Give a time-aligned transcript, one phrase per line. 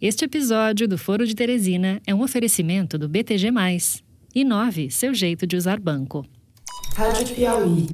[0.00, 3.48] Este episódio do Foro de Teresina é um oferecimento do BTG+.
[4.32, 6.24] Inove seu jeito de usar banco.
[6.94, 7.88] Rádio Piauí.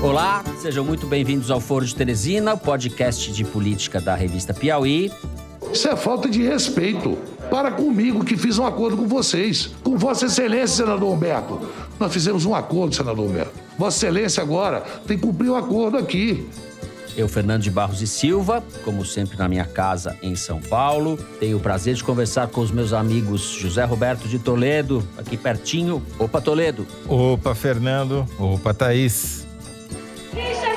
[0.00, 5.10] Olá, sejam muito bem-vindos ao Foro de Teresina, o podcast de política da revista Piauí.
[5.72, 7.18] Isso é falta de respeito.
[7.50, 11.60] Para comigo que fiz um acordo com vocês, com Vossa Excelência, senador Humberto.
[11.98, 13.52] Nós fizemos um acordo, senador Humberto.
[13.78, 16.46] Vossa Excelência agora tem que cumprir o um acordo aqui.
[17.16, 21.18] Eu, Fernando de Barros e Silva, como sempre na minha casa em São Paulo.
[21.40, 26.02] Tenho o prazer de conversar com os meus amigos José Roberto de Toledo, aqui pertinho.
[26.18, 26.86] Opa, Toledo.
[27.08, 28.26] Opa, Fernando.
[28.38, 29.46] Opa, Thaís.
[30.34, 30.75] Richard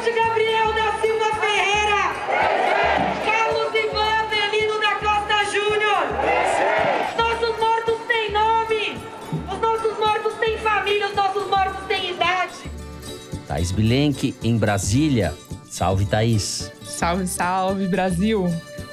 [13.59, 15.35] Thaís Bilenque, em Brasília.
[15.69, 16.71] Salve, Thaís.
[16.81, 18.45] Salve, salve, Brasil.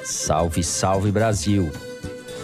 [0.02, 1.70] Salve, salve, Brasil.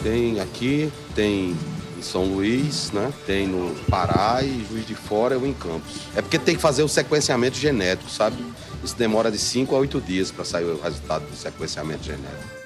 [0.05, 1.57] Tem aqui, tem
[1.99, 3.13] em São Luís, né?
[3.27, 5.97] Tem no Pará e Juiz de Fora ou em Campos.
[6.15, 8.37] É porque tem que fazer o sequenciamento genético, sabe?
[8.85, 12.62] Isso demora de 5 a 8 dias para sair o resultado do sequenciamento genético.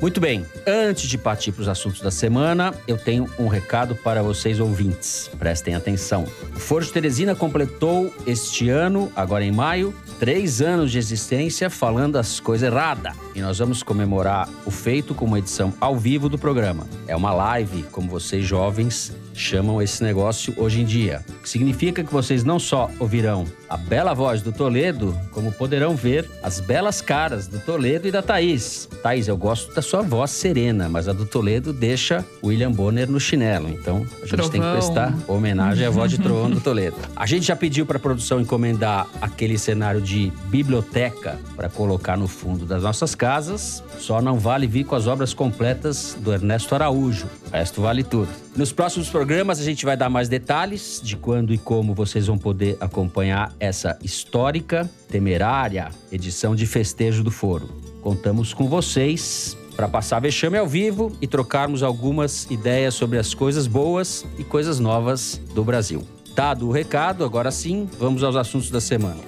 [0.00, 4.22] Muito bem, antes de partir para os assuntos da semana, eu tenho um recado para
[4.22, 5.30] vocês ouvintes.
[5.38, 6.24] Prestem atenção.
[6.56, 12.16] O Foro de Teresina completou este ano, agora em maio, três anos de existência falando
[12.16, 13.14] as coisas erradas.
[13.34, 16.88] E nós vamos comemorar o feito com uma edição ao vivo do programa.
[17.06, 21.24] É uma live, como vocês jovens chamam esse negócio hoje em dia.
[21.28, 25.94] O que significa que vocês não só ouvirão a bela voz do Toledo, como poderão
[25.94, 28.88] ver as belas caras do Toledo e da Thaís.
[29.00, 33.20] Thaís, eu gosto da sua voz serena, mas a do Toledo deixa William Bonner no
[33.20, 33.68] chinelo.
[33.68, 34.50] Então a gente Trovão.
[34.50, 36.96] tem que prestar homenagem à voz de trovão do Toledo.
[37.14, 42.26] A gente já pediu para a produção encomendar aquele cenário de biblioteca para colocar no
[42.26, 43.84] fundo das nossas casas.
[43.98, 47.26] Só não vale vir com as obras completas do Ernesto Araújo.
[47.46, 48.28] O resto vale tudo.
[48.60, 52.36] Nos próximos programas a gente vai dar mais detalhes de quando e como vocês vão
[52.36, 57.70] poder acompanhar essa histórica, temerária edição de festejo do Foro.
[58.02, 63.66] Contamos com vocês para passar vexame ao vivo e trocarmos algumas ideias sobre as coisas
[63.66, 66.06] boas e coisas novas do Brasil.
[66.34, 69.22] Dado o recado, agora sim, vamos aos assuntos da semana.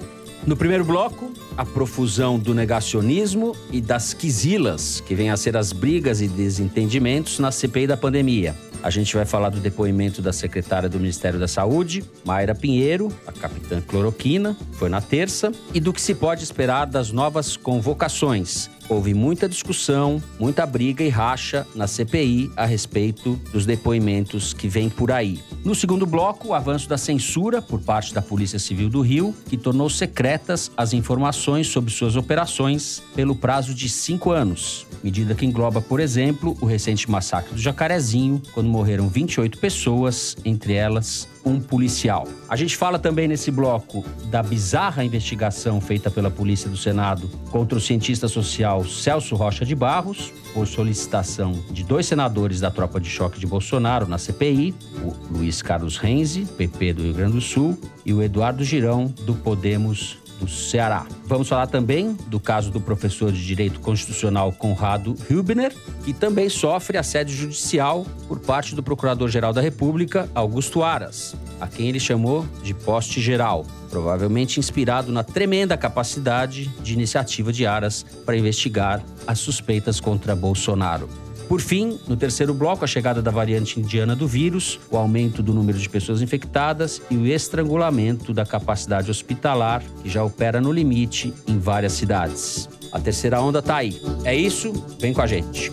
[0.45, 5.73] No primeiro bloco, a profusão do negacionismo e das quisilas, que vêm a ser as
[5.73, 8.55] brigas e desentendimentos na CPI da pandemia.
[8.83, 13.31] A gente vai falar do depoimento da secretária do Ministério da Saúde, Mayra Pinheiro, a
[13.31, 18.69] capitã cloroquina, foi na terça, e do que se pode esperar das novas convocações.
[18.89, 24.89] Houve muita discussão, muita briga e racha na CPI a respeito dos depoimentos que vêm
[24.89, 25.39] por aí.
[25.63, 29.57] No segundo bloco, o avanço da censura por parte da Polícia Civil do Rio, que
[29.57, 34.85] tornou secretas as informações sobre suas operações pelo prazo de cinco anos.
[35.03, 40.73] Medida que engloba, por exemplo, o recente massacre do Jacarezinho, quando morreram 28 pessoas, entre
[40.73, 42.27] elas um policial.
[42.47, 47.77] A gente fala também nesse bloco da bizarra investigação feita pela Polícia do Senado contra
[47.77, 53.09] o cientista social Celso Rocha de Barros, por solicitação de dois senadores da tropa de
[53.09, 54.73] choque de Bolsonaro na CPI,
[55.03, 59.33] o Luiz Carlos Renzi, PP do Rio Grande do Sul, e o Eduardo Girão, do
[59.33, 61.05] Podemos do Ceará.
[61.25, 65.73] Vamos falar também do caso do professor de Direito Constitucional Conrado Hübner,
[66.03, 71.87] que também sofre assédio judicial por parte do Procurador-Geral da República, Augusto Aras, a quem
[71.87, 78.37] ele chamou de poste geral, provavelmente inspirado na tremenda capacidade de iniciativa de Aras para
[78.37, 81.22] investigar as suspeitas contra Bolsonaro.
[81.47, 85.53] Por fim, no terceiro bloco, a chegada da variante indiana do vírus, o aumento do
[85.53, 91.33] número de pessoas infectadas e o estrangulamento da capacidade hospitalar, que já opera no limite
[91.47, 92.69] em várias cidades.
[92.91, 93.99] A terceira onda tá aí.
[94.23, 94.71] É isso?
[94.99, 95.71] Vem com a gente.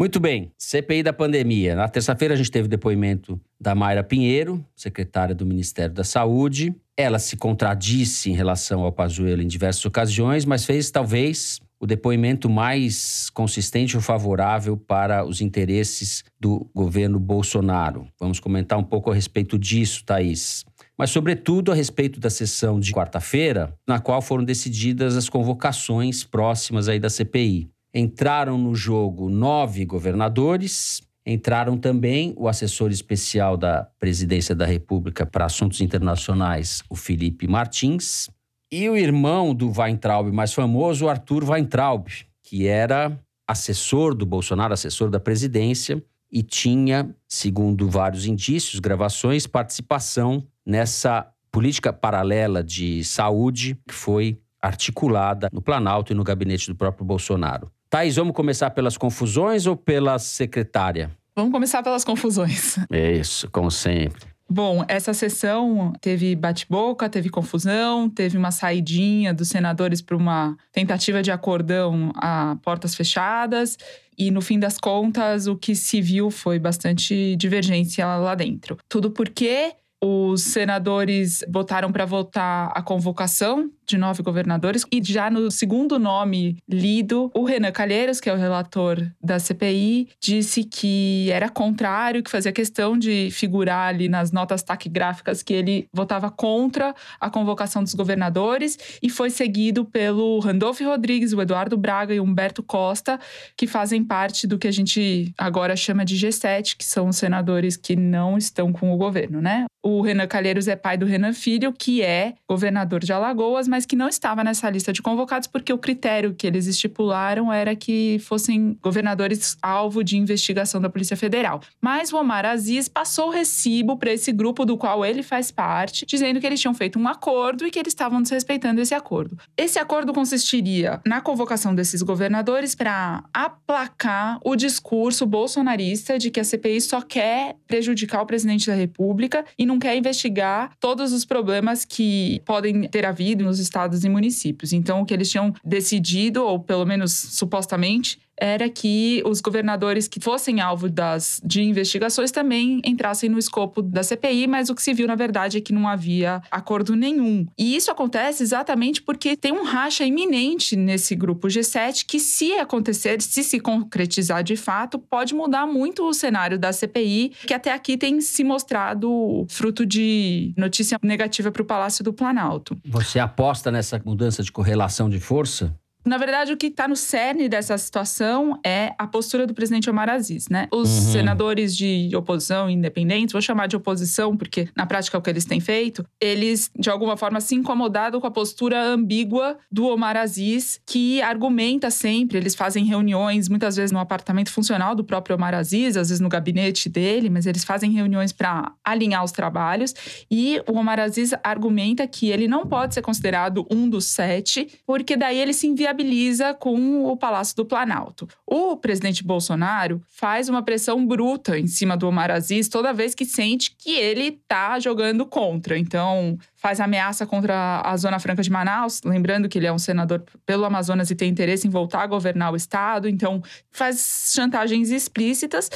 [0.00, 1.76] Muito bem, CPI da pandemia.
[1.76, 6.74] Na terça-feira a gente teve depoimento da Mayra Pinheiro, secretária do Ministério da Saúde.
[6.96, 12.48] Ela se contradisse em relação ao Pazuello em diversas ocasiões, mas fez talvez o depoimento
[12.48, 18.08] mais consistente ou favorável para os interesses do governo Bolsonaro.
[18.18, 20.64] Vamos comentar um pouco a respeito disso, Thaís.
[20.96, 26.88] Mas, sobretudo, a respeito da sessão de quarta-feira, na qual foram decididas as convocações próximas
[26.88, 27.68] aí da CPI.
[27.92, 35.44] Entraram no jogo nove governadores, entraram também o assessor especial da Presidência da República para
[35.44, 38.30] Assuntos Internacionais, o Felipe Martins,
[38.70, 42.06] e o irmão do Weintraub mais famoso, o Arthur Weintraub,
[42.44, 46.00] que era assessor do Bolsonaro, assessor da presidência,
[46.30, 55.48] e tinha, segundo vários indícios, gravações, participação nessa política paralela de saúde que foi articulada
[55.52, 57.68] no Planalto e no gabinete do próprio Bolsonaro.
[57.90, 61.10] Thais, vamos começar pelas confusões ou pela secretária?
[61.34, 62.76] Vamos começar pelas confusões.
[62.88, 64.30] É isso, como sempre.
[64.48, 71.20] Bom, essa sessão teve bate-boca, teve confusão, teve uma saidinha dos senadores para uma tentativa
[71.20, 73.76] de acordão a portas fechadas.
[74.16, 78.76] E no fim das contas, o que se viu foi bastante divergência lá dentro.
[78.88, 79.72] Tudo porque
[80.02, 84.84] os senadores votaram para votar a convocação de nove governadores.
[84.90, 90.08] E já no segundo nome lido, o Renan Calheiros, que é o relator da CPI,
[90.20, 95.88] disse que era contrário, que fazia questão de figurar ali nas notas taquigráficas que ele
[95.92, 98.78] votava contra a convocação dos governadores.
[99.02, 103.18] E foi seguido pelo Randolph Rodrigues, o Eduardo Braga e o Humberto Costa,
[103.56, 107.76] que fazem parte do que a gente agora chama de G7, que são os senadores
[107.76, 109.66] que não estão com o governo, né?
[110.00, 114.08] Renan Calheiros é pai do Renan Filho, que é governador de Alagoas, mas que não
[114.08, 119.56] estava nessa lista de convocados porque o critério que eles estipularam era que fossem governadores
[119.60, 121.60] alvo de investigação da Polícia Federal.
[121.80, 126.06] Mas o Omar Aziz passou o recibo para esse grupo do qual ele faz parte,
[126.06, 129.36] dizendo que eles tinham feito um acordo e que eles estavam desrespeitando esse acordo.
[129.56, 136.44] Esse acordo consistiria na convocação desses governadores para aplacar o discurso bolsonarista de que a
[136.44, 141.84] CPI só quer prejudicar o presidente da República e não quer investigar todos os problemas
[141.84, 144.72] que podem ter havido nos estados e municípios.
[144.72, 150.18] Então, o que eles tinham decidido, ou pelo menos supostamente, era que os governadores que
[150.18, 154.94] fossem alvo das, de investigações também entrassem no escopo da CPI, mas o que se
[154.94, 157.46] viu, na verdade, é que não havia acordo nenhum.
[157.58, 163.20] E isso acontece exatamente porque tem um racha iminente nesse grupo G7 que, se acontecer,
[163.20, 167.96] se se concretizar de fato, pode mudar muito o cenário da CPI, que até aqui
[167.96, 172.78] tem se mostrado fruto de notícia negativa para o Palácio do Planalto.
[172.86, 175.74] Você aposta nessa mudança de correlação de força?
[176.04, 180.08] Na verdade, o que está no cerne dessa situação é a postura do presidente Omar
[180.08, 180.66] Aziz, né?
[180.72, 181.12] Os uhum.
[181.12, 185.44] senadores de oposição independentes, vou chamar de oposição porque na prática é o que eles
[185.44, 190.80] têm feito, eles de alguma forma se incomodaram com a postura ambígua do Omar Aziz,
[190.86, 195.96] que argumenta sempre, eles fazem reuniões muitas vezes no apartamento funcional do próprio Omar Aziz,
[195.96, 199.94] às vezes no gabinete dele, mas eles fazem reuniões para alinhar os trabalhos
[200.30, 205.16] e o Omar Aziz argumenta que ele não pode ser considerado um dos sete, porque
[205.16, 208.28] daí ele se envia inviabiliza com o Palácio do Planalto.
[208.46, 213.24] O presidente Bolsonaro faz uma pressão bruta em cima do Omar Aziz toda vez que
[213.24, 215.76] sente que ele está jogando contra.
[215.76, 220.22] Então, faz ameaça contra a Zona Franca de Manaus, lembrando que ele é um senador
[220.44, 225.70] pelo Amazonas e tem interesse em voltar a governar o estado, então faz chantagens explícitas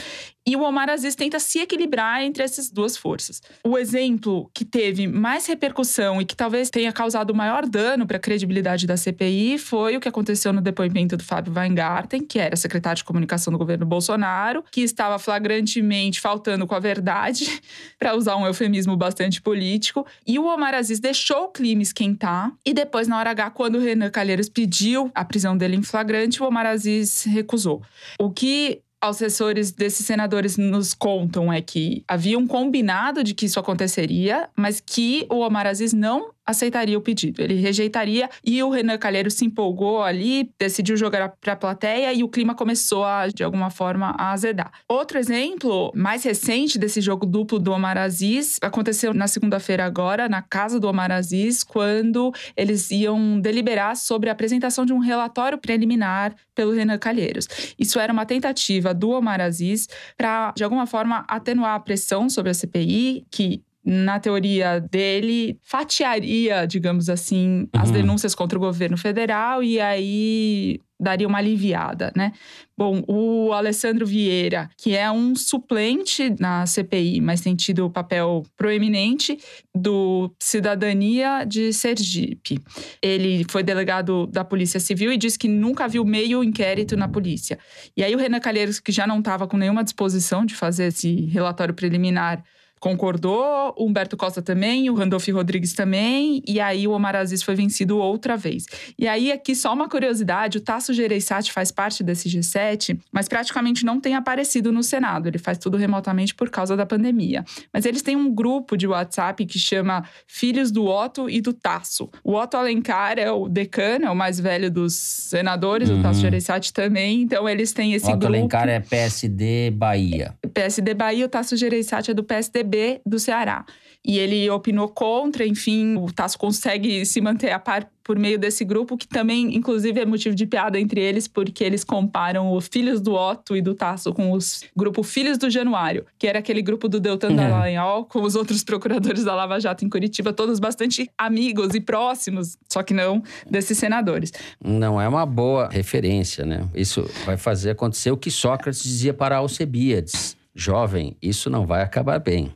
[0.47, 3.41] e o Omar Aziz tenta se equilibrar entre essas duas forças.
[3.65, 8.21] O exemplo que teve mais repercussão e que talvez tenha causado maior dano para a
[8.21, 12.99] credibilidade da CPI foi o que aconteceu no depoimento do Fábio Weingarten, que era secretário
[12.99, 17.63] de comunicação do governo Bolsonaro, que estava flagrantemente faltando com a verdade,
[17.99, 22.75] para usar um eufemismo bastante político, e o Omar Aziz deixou o clima esquentar e
[22.75, 26.47] depois na hora H, quando o Renan Calheiros pediu a prisão dele em flagrante, o
[26.47, 27.82] Omar Aziz recusou.
[28.19, 33.61] O que assessores desses senadores nos contam é que havia um combinado de que isso
[33.61, 37.43] aconteceria, mas que o Omar Aziz não aceitaria o pedido.
[37.43, 42.23] Ele rejeitaria e o Renan Calheiro se empolgou ali, decidiu jogar para a plateia e
[42.23, 44.73] o clima começou a, de alguma forma, a azedar.
[44.89, 50.43] Outro exemplo mais recente desse jogo duplo do Omar Aziz aconteceu na segunda-feira agora, na
[50.43, 56.35] casa do Omar Aziz, quando eles iam deliberar sobre a apresentação de um relatório preliminar
[56.55, 57.49] pelo Renan Calheiros.
[57.79, 62.51] Isso era uma tentativa do Omar Aziz para, de alguma forma, atenuar a pressão sobre
[62.51, 67.81] a CPI, que na teoria dele, fatiaria, digamos assim, uhum.
[67.81, 72.33] as denúncias contra o governo federal e aí daria uma aliviada, né?
[72.76, 78.43] Bom, o Alessandro Vieira, que é um suplente na CPI, mas tem tido o papel
[78.57, 79.38] proeminente
[79.75, 82.59] do Cidadania de Sergipe.
[83.03, 87.59] Ele foi delegado da Polícia Civil e disse que nunca viu meio inquérito na polícia.
[87.97, 91.26] E aí o Renan Calheiros, que já não estava com nenhuma disposição de fazer esse
[91.26, 92.43] relatório preliminar,
[92.85, 97.55] concordou, o Humberto Costa também, o Randolph Rodrigues também, e aí o Omar Aziz foi
[97.55, 98.67] vencido outra vez.
[98.99, 103.87] E aí, aqui, só uma curiosidade: o Tasso Gereissati faz parte desse G7, mas praticamente
[103.87, 105.29] não tem aparecido no Senado.
[105.29, 107.43] Ele faz tudo remotamente por causa da pandemia.
[107.73, 112.11] Mas eles têm um grupo de WhatsApp que chama Filhos do Otto e do Tasso.
[112.23, 116.00] O Otto Alencar é o decano, é o mais velho dos senadores, uhum.
[116.00, 117.23] o Tasso Gereissati também.
[117.23, 118.26] Então, eles têm esse Otto grupo.
[118.26, 120.35] Otto Alencar é PSD Bahia.
[120.53, 122.74] PSD Bahia, o Tasso Gereissati é do PSDB
[123.07, 123.64] do Ceará
[124.04, 128.66] e ele opinou contra, enfim, o Tasso consegue se manter a par por meio desse
[128.66, 133.00] grupo, que também, inclusive, é motivo de piada entre eles, porque eles comparam os filhos
[133.00, 136.87] do Otto e do Tasso com os grupo Filhos do Januário, que era aquele grupo
[136.87, 137.37] do Deltan uhum.
[137.37, 142.59] Dallagnol, com os outros procuradores da Lava Jato em Curitiba, todos bastante amigos e próximos,
[142.71, 144.35] só que não desses senadores.
[144.62, 146.69] Não é uma boa referência, né?
[146.75, 152.18] Isso vai fazer acontecer o que Sócrates dizia para Alcebiades jovem, isso não vai acabar
[152.18, 152.52] bem.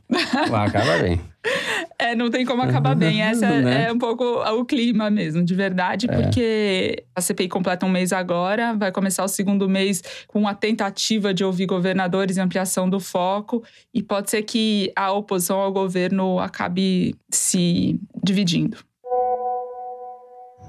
[0.49, 1.21] Vai acabar bem.
[2.01, 3.21] É, não tem como acabar bem.
[3.21, 3.87] Essa né?
[3.87, 6.15] é um pouco o clima mesmo, de verdade, é.
[6.15, 11.33] porque a CPI completa um mês agora, vai começar o segundo mês com a tentativa
[11.33, 13.61] de ouvir governadores e ampliação do foco,
[13.93, 18.77] e pode ser que a oposição ao governo acabe se dividindo.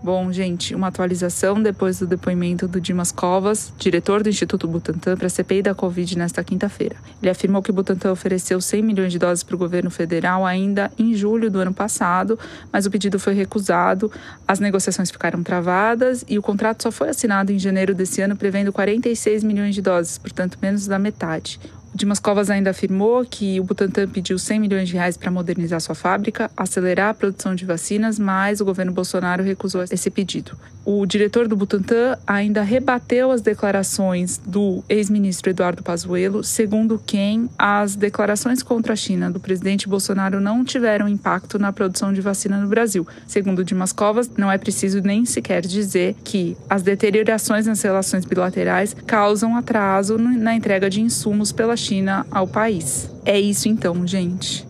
[0.02, 5.26] Bom, gente, uma atualização depois do depoimento do Dimas Covas, diretor do Instituto Butantan, para
[5.26, 6.96] a CPI da Covid nesta quinta-feira.
[7.20, 10.90] Ele afirmou que o Butantan ofereceu 100 milhões de doses para o governo federal ainda
[10.98, 12.38] em julho do ano passado,
[12.72, 14.10] mas o pedido foi recusado,
[14.48, 18.72] as negociações ficaram travadas e o contrato só foi assinado em janeiro desse ano, prevendo
[18.72, 21.60] 46 milhões de doses, portanto, menos da metade.
[21.92, 25.94] Dimas Covas ainda afirmou que o Butantan pediu 100 milhões de reais para modernizar sua
[25.94, 30.56] fábrica, acelerar a produção de vacinas, mas o governo Bolsonaro recusou esse pedido.
[30.92, 37.94] O diretor do Butantan ainda rebateu as declarações do ex-ministro Eduardo Pazuello, segundo quem as
[37.94, 42.66] declarações contra a China do presidente Bolsonaro não tiveram impacto na produção de vacina no
[42.66, 43.06] Brasil.
[43.24, 48.96] Segundo Dimas Covas, não é preciso nem sequer dizer que as deteriorações nas relações bilaterais
[49.06, 53.08] causam atraso na entrega de insumos pela China ao país.
[53.24, 54.69] É isso então, gente.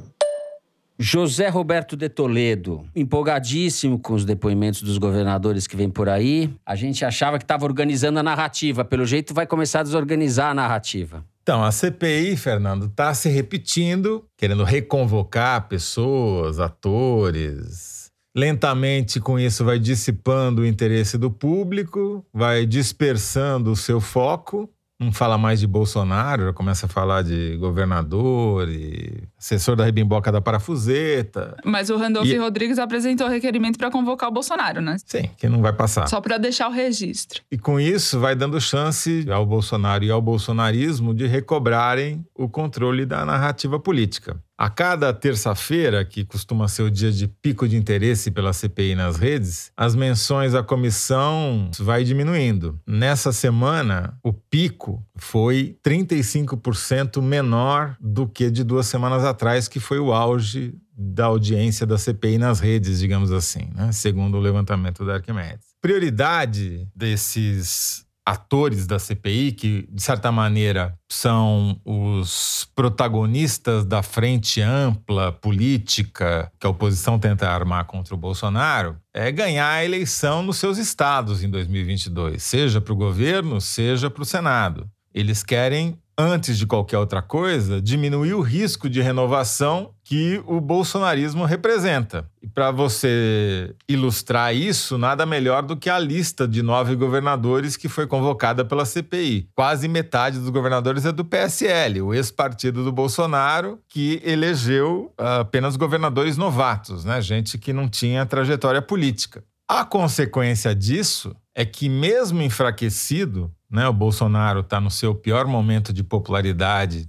[1.02, 6.54] José Roberto de Toledo, empolgadíssimo com os depoimentos dos governadores que vem por aí.
[6.64, 10.54] A gente achava que estava organizando a narrativa, pelo jeito vai começar a desorganizar a
[10.54, 11.25] narrativa.
[11.42, 18.11] Então, a CPI, Fernando, está se repetindo, querendo reconvocar pessoas, atores.
[18.37, 24.69] Lentamente, com isso, vai dissipando o interesse do público, vai dispersando o seu foco
[25.00, 30.30] não fala mais de Bolsonaro, já começa a falar de governador e assessor da Rebimboca
[30.30, 31.57] da Parafuseta.
[31.64, 32.37] Mas o Randolph e...
[32.37, 34.97] Rodrigues apresentou requerimento para convocar o Bolsonaro, né?
[35.07, 36.07] Sim, que não vai passar.
[36.07, 37.42] Só para deixar o registro.
[37.50, 43.07] E com isso vai dando chance ao Bolsonaro e ao bolsonarismo de recobrarem o controle
[43.07, 44.38] da narrativa política.
[44.60, 49.16] A cada terça-feira, que costuma ser o dia de pico de interesse pela CPI nas
[49.16, 52.78] redes, as menções à comissão vai diminuindo.
[52.86, 59.98] Nessa semana, o pico foi 35% menor do que de duas semanas atrás, que foi
[59.98, 63.90] o auge da audiência da CPI nas redes, digamos assim, né?
[63.92, 65.68] segundo o levantamento da Arquimedes.
[65.80, 75.32] Prioridade desses atores da CPI, que de certa maneira são os protagonistas da frente ampla
[75.32, 80.78] política que a oposição tenta armar contra o Bolsonaro, é ganhar a eleição nos seus
[80.78, 84.88] estados em 2022, seja para o governo, seja para o Senado.
[85.12, 91.44] Eles querem antes de qualquer outra coisa, diminuir o risco de renovação que o bolsonarismo
[91.44, 92.28] representa.
[92.42, 97.88] E para você ilustrar isso, nada melhor do que a lista de nove governadores que
[97.88, 99.48] foi convocada pela CPI.
[99.54, 105.76] Quase metade dos governadores é do PSL, o ex-partido do Bolsonaro, que elegeu uh, apenas
[105.76, 107.22] governadores novatos, né?
[107.22, 109.44] gente que não tinha trajetória política.
[109.68, 115.92] A consequência disso é que, mesmo enfraquecido, né, o Bolsonaro está no seu pior momento
[115.92, 117.08] de popularidade.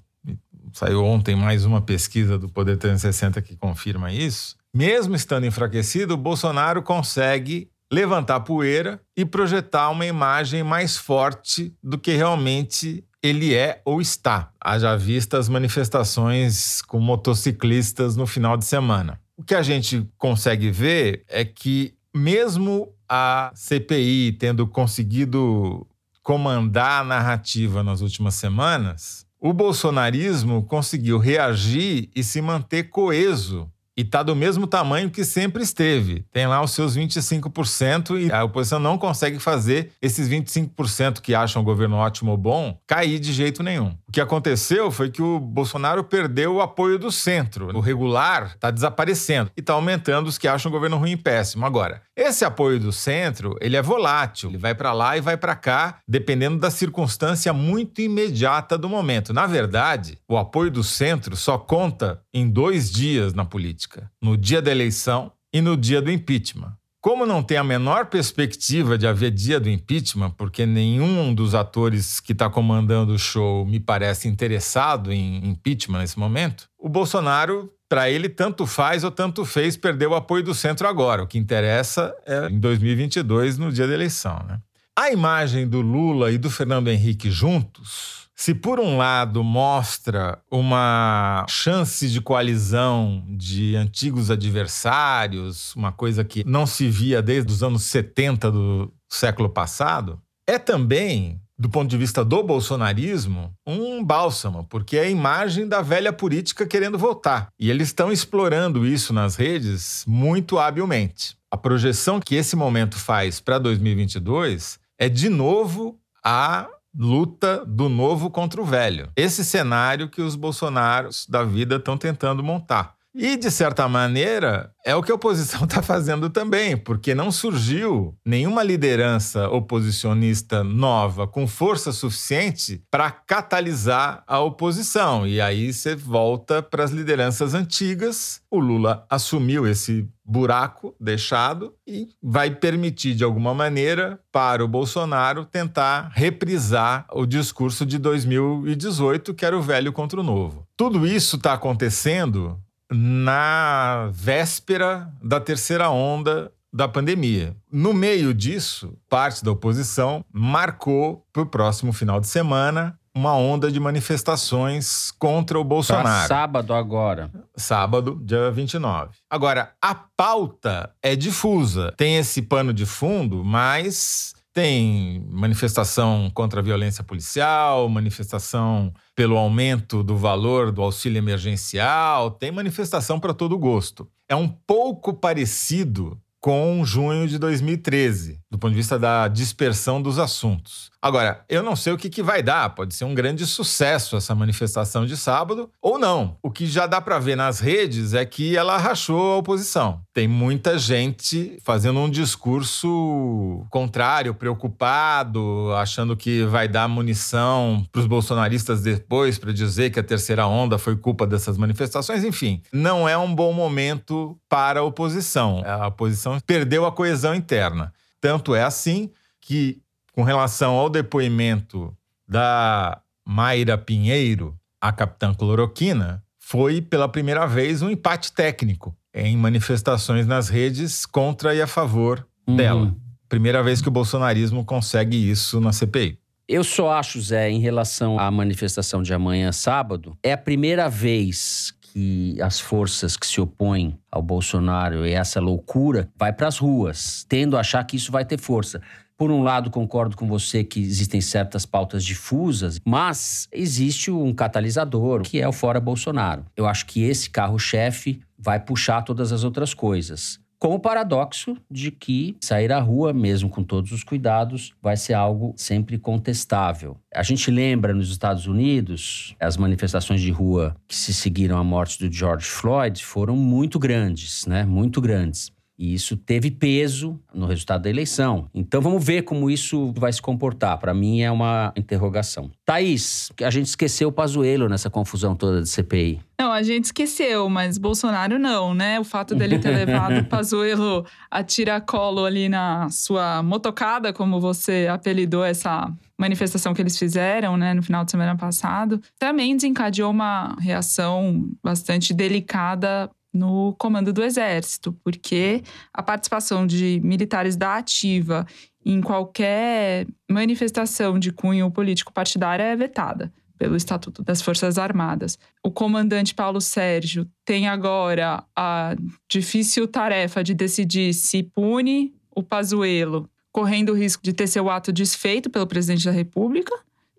[0.74, 4.56] Saiu ontem mais uma pesquisa do Poder 360 que confirma isso.
[4.74, 11.98] Mesmo estando enfraquecido, o Bolsonaro consegue levantar poeira e projetar uma imagem mais forte do
[11.98, 14.52] que realmente ele é ou está.
[14.60, 19.20] Haja vista as manifestações com motociclistas no final de semana.
[19.38, 25.86] O que a gente consegue ver é que, mesmo a CPI tendo conseguido
[26.24, 33.68] comandar a narrativa nas últimas semanas, o bolsonarismo conseguiu reagir e se manter coeso
[33.98, 36.26] e está do mesmo tamanho que sempre esteve.
[36.32, 41.62] Tem lá os seus 25% e a oposição não consegue fazer esses 25% que acham
[41.62, 43.96] o governo ótimo ou bom cair de jeito nenhum.
[44.08, 47.76] O que aconteceu foi que o Bolsonaro perdeu o apoio do centro.
[47.76, 51.66] O regular está desaparecendo e está aumentando os que acham o governo ruim e péssimo.
[51.66, 55.56] Agora, esse apoio do centro, ele é volátil, ele vai para lá e vai para
[55.56, 59.34] cá, dependendo da circunstância muito imediata do momento.
[59.34, 64.62] Na verdade, o apoio do centro só conta em dois dias na política no dia
[64.62, 66.74] da eleição e no dia do impeachment.
[67.02, 72.20] Como não tem a menor perspectiva de haver dia do impeachment, porque nenhum dos atores
[72.20, 78.08] que está comandando o show me parece interessado em impeachment nesse momento, o Bolsonaro, para
[78.12, 81.24] ele, tanto faz ou tanto fez perder o apoio do centro agora.
[81.24, 84.40] O que interessa é em 2022, no dia da eleição.
[84.48, 84.60] Né?
[84.96, 91.46] A imagem do Lula e do Fernando Henrique juntos se por um lado mostra uma
[91.48, 97.84] chance de coalizão de antigos adversários, uma coisa que não se via desde os anos
[97.84, 104.98] 70 do século passado, é também, do ponto de vista do bolsonarismo, um bálsamo, porque
[104.98, 107.50] é a imagem da velha política querendo voltar.
[107.60, 111.38] E eles estão explorando isso nas redes muito habilmente.
[111.52, 116.68] A projeção que esse momento faz para 2022 é de novo a
[116.98, 119.10] luta do novo contra o velho.
[119.16, 122.96] Esse cenário que os bolsonaros da vida estão tentando montar.
[123.14, 128.16] E, de certa maneira, é o que a oposição está fazendo também, porque não surgiu
[128.26, 135.28] nenhuma liderança oposicionista nova com força suficiente para catalisar a oposição.
[135.28, 138.42] E aí você volta para as lideranças antigas.
[138.50, 145.44] O Lula assumiu esse buraco deixado e vai permitir, de alguma maneira, para o Bolsonaro
[145.44, 150.66] tentar reprisar o discurso de 2018, que era o velho contra o novo.
[150.78, 152.58] Tudo isso está acontecendo
[152.92, 157.56] na véspera da terceira onda da pandemia.
[157.72, 163.70] No meio disso, parte da oposição marcou para o próximo final de semana uma onda
[163.70, 166.06] de manifestações contra o Bolsonaro.
[166.06, 167.30] Pra sábado agora.
[167.56, 169.18] Sábado, dia 29.
[169.30, 171.94] Agora, a pauta é difusa.
[171.98, 180.04] Tem esse pano de fundo, mas tem manifestação contra a violência policial, manifestação pelo aumento
[180.04, 184.10] do valor do auxílio emergencial, tem manifestação para todo gosto.
[184.28, 190.18] É um pouco parecido com junho de 2013, do ponto de vista da dispersão dos
[190.18, 190.90] assuntos.
[191.00, 194.34] Agora, eu não sei o que, que vai dar, pode ser um grande sucesso essa
[194.34, 196.38] manifestação de sábado, ou não.
[196.42, 200.02] O que já dá para ver nas redes é que ela rachou a oposição.
[200.14, 208.08] Tem muita gente fazendo um discurso contrário, preocupado, achando que vai dar munição para os
[208.08, 212.24] bolsonaristas depois para dizer que a terceira onda foi culpa dessas manifestações.
[212.24, 215.64] Enfim, não é um bom momento para a oposição.
[215.66, 217.94] A oposição perdeu a coesão interna.
[218.20, 219.82] Tanto é assim que
[220.14, 221.96] com relação ao depoimento
[222.28, 230.26] da Mayra Pinheiro, a capitã cloroquina, foi pela primeira vez um empate técnico em manifestações
[230.26, 232.56] nas redes contra e a favor uhum.
[232.56, 232.96] dela.
[233.28, 236.18] Primeira vez que o bolsonarismo consegue isso na CPI.
[236.48, 241.74] Eu só acho, Zé, em relação à manifestação de amanhã, sábado, é a primeira vez
[241.92, 247.26] que as forças que se opõem ao Bolsonaro e essa loucura vai para as ruas,
[247.28, 248.82] tendo a achar que isso vai ter força.
[249.18, 255.22] Por um lado, concordo com você que existem certas pautas difusas, mas existe um catalisador,
[255.22, 256.46] que é o fora Bolsonaro.
[256.58, 260.40] Eu acho que esse carro-chefe vai puxar todas as outras coisas.
[260.62, 265.16] Com o paradoxo de que sair à rua, mesmo com todos os cuidados, vai ser
[265.16, 266.96] algo sempre contestável.
[267.12, 271.98] A gente lembra nos Estados Unidos, as manifestações de rua que se seguiram à morte
[271.98, 274.64] do George Floyd foram muito grandes, né?
[274.64, 275.52] Muito grandes.
[275.82, 278.48] E isso teve peso no resultado da eleição.
[278.54, 280.78] Então vamos ver como isso vai se comportar.
[280.78, 282.52] Para mim é uma interrogação.
[282.64, 286.22] Thaís, a gente esqueceu o Pazuello nessa confusão toda de CPI.
[286.40, 289.00] Não, a gente esqueceu, mas Bolsonaro não, né?
[289.00, 294.88] O fato dele ter levado o Pazuello a tiracolo ali na sua motocada, como você
[294.88, 300.56] apelidou essa manifestação que eles fizeram, né, no final de semana passado, também desencadeou uma
[300.60, 305.64] reação bastante delicada no comando do Exército, porque
[305.94, 308.46] a participação de militares da ativa
[308.86, 315.38] em qualquer manifestação de cunho político partidário é vetada pelo Estatuto das Forças Armadas.
[315.64, 318.96] O comandante Paulo Sérgio tem agora a
[319.30, 324.92] difícil tarefa de decidir se pune o Pazuello, correndo o risco de ter seu ato
[324.92, 326.74] desfeito pelo presidente da República,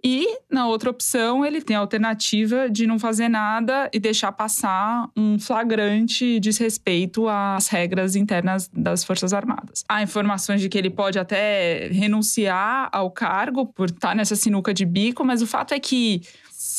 [0.05, 5.09] E na outra opção, ele tem a alternativa de não fazer nada e deixar passar
[5.17, 9.85] um flagrante desrespeito às regras internas das Forças Armadas.
[9.89, 14.85] Há informações de que ele pode até renunciar ao cargo por estar nessa sinuca de
[14.85, 16.23] bico, mas o fato é que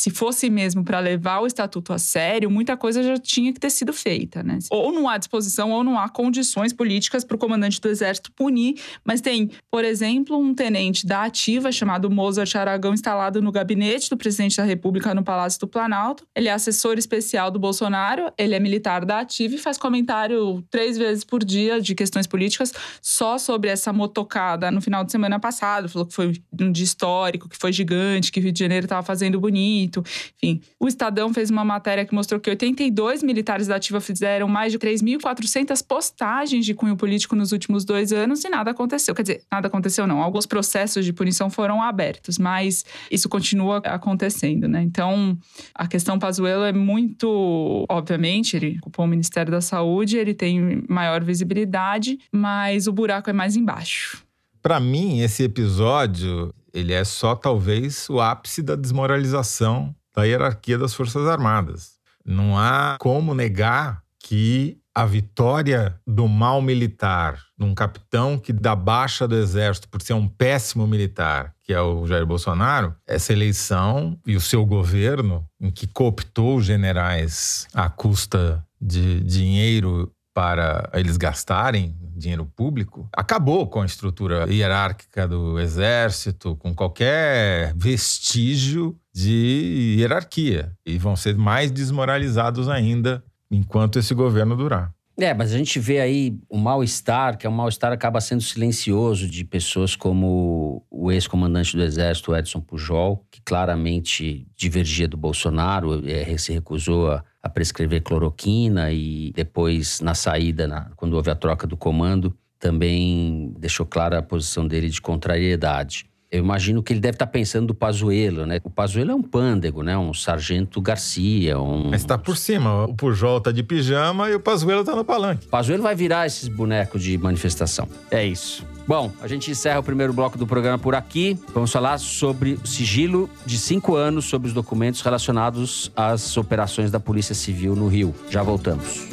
[0.04, 3.70] se fosse mesmo para levar o estatuto a sério, muita coisa já tinha que ter
[3.70, 4.58] sido feita, né?
[4.70, 8.78] Ou não há disposição ou não há condições políticas para o comandante do exército punir,
[9.02, 14.16] mas tem, por exemplo, um tenente da ativa chamado Mozart Aragão instalado no gabinete do
[14.18, 16.26] presidente da República no Palácio do Planalto.
[16.36, 20.98] Ele é assessor especial do Bolsonaro, ele é militar da ativa e faz comentário três
[20.98, 25.88] vezes por dia de questões políticas só sobre essa motocada no final de semana passado.
[25.88, 29.02] Falou que foi um dia histórico, que foi gigante, que o Rio de Janeiro estava
[29.02, 29.93] fazendo bonito
[30.36, 34.72] Enfim, o Estadão fez uma matéria que mostrou que 82 militares da ativa fizeram mais
[34.72, 39.14] de 3.400 postagens de cunho político nos últimos dois anos e nada aconteceu.
[39.14, 40.22] Quer dizer, nada aconteceu não.
[40.22, 44.82] Alguns processos de punição foram abertos, mas isso continua acontecendo, né?
[44.82, 45.36] Então,
[45.74, 51.22] a questão Pazuello é muito, obviamente, ele ocupou o Ministério da Saúde, ele tem maior
[51.22, 54.24] visibilidade, mas o buraco é mais embaixo.
[54.62, 60.92] Para mim, esse episódio ele é só talvez o ápice da desmoralização da hierarquia das
[60.92, 61.92] Forças Armadas.
[62.26, 68.76] Não há como negar que a vitória do mal militar, de um capitão que dá
[68.76, 74.16] baixa do exército por ser um péssimo militar, que é o Jair Bolsonaro, essa eleição
[74.24, 81.96] e o seu governo, em que cooptou generais à custa de dinheiro para eles gastarem
[82.16, 90.72] dinheiro público, acabou com a estrutura hierárquica do exército, com qualquer vestígio de hierarquia.
[90.84, 94.92] E vão ser mais desmoralizados ainda enquanto esse governo durar.
[95.16, 99.28] É, mas a gente vê aí o mal-estar, que é um mal-estar acaba sendo silencioso
[99.28, 106.36] de pessoas como o ex-comandante do Exército, Edson Pujol, que claramente divergia do Bolsonaro, é,
[106.36, 111.64] se recusou a, a, prescrever cloroquina e depois, na saída, na, quando houve a troca
[111.64, 116.06] do comando, também deixou clara a posição dele de contrariedade.
[116.34, 118.58] Eu imagino que ele deve estar pensando do Pazuello, né?
[118.64, 119.96] O Pazuello é um pândego, né?
[119.96, 121.90] Um sargento Garcia, um...
[121.90, 122.86] Mas está por cima.
[122.86, 125.46] O Pujol tá de pijama e o Pazuello tá no palanque.
[125.46, 127.88] O Pazuello vai virar esses bonecos de manifestação.
[128.10, 128.66] É isso.
[128.84, 131.38] Bom, a gente encerra o primeiro bloco do programa por aqui.
[131.54, 136.98] Vamos falar sobre o sigilo de cinco anos sobre os documentos relacionados às operações da
[136.98, 138.12] Polícia Civil no Rio.
[138.28, 139.06] Já voltamos.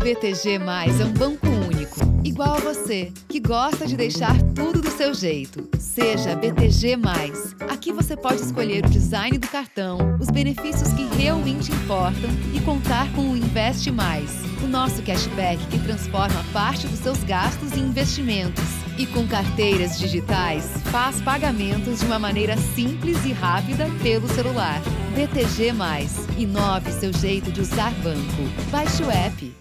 [0.00, 4.90] BTG Mais é um banco único, igual a você, que gosta de deixar tudo do
[4.90, 5.68] seu jeito.
[5.78, 7.54] Seja BTG Mais.
[7.68, 13.12] Aqui você pode escolher o design do cartão, os benefícios que realmente importam e contar
[13.12, 14.30] com o Investe Mais,
[14.64, 18.64] o nosso cashback que transforma parte dos seus gastos em investimentos.
[18.96, 24.80] E com carteiras digitais, faz pagamentos de uma maneira simples e rápida pelo celular.
[25.14, 26.26] BTG Mais.
[26.38, 28.42] Inove seu jeito de usar banco.
[28.70, 29.59] Baixe o app.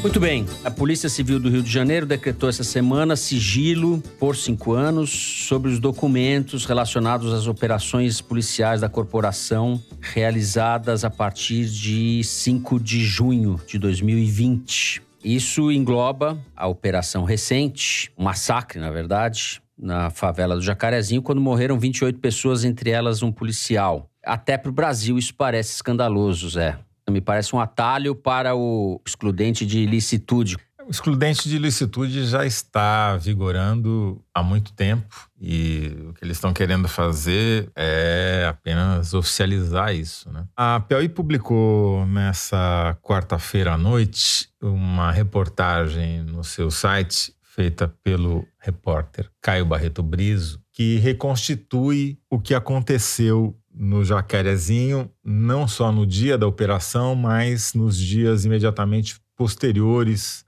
[0.00, 0.46] Muito bem.
[0.64, 5.70] A Polícia Civil do Rio de Janeiro decretou essa semana sigilo por cinco anos sobre
[5.70, 13.60] os documentos relacionados às operações policiais da corporação realizadas a partir de 5 de junho
[13.66, 15.02] de 2020.
[15.22, 21.76] Isso engloba a operação recente, um massacre, na verdade, na favela do Jacarezinho, quando morreram
[21.76, 24.08] 28 pessoas, entre elas um policial.
[24.24, 26.78] Até para o Brasil isso parece escandaloso, Zé.
[27.10, 30.56] Me parece um atalho para o excludente de licitude.
[30.86, 36.50] O excludente de licitude já está vigorando há muito tempo e o que eles estão
[36.50, 40.32] querendo fazer é apenas oficializar isso.
[40.32, 40.46] Né?
[40.56, 49.28] A Piauí publicou nessa quarta-feira à noite uma reportagem no seu site feita pelo repórter
[49.42, 56.46] Caio Barreto Brizo, que reconstitui o que aconteceu no Jacarezinho, não só no dia da
[56.46, 60.44] operação, mas nos dias imediatamente posteriores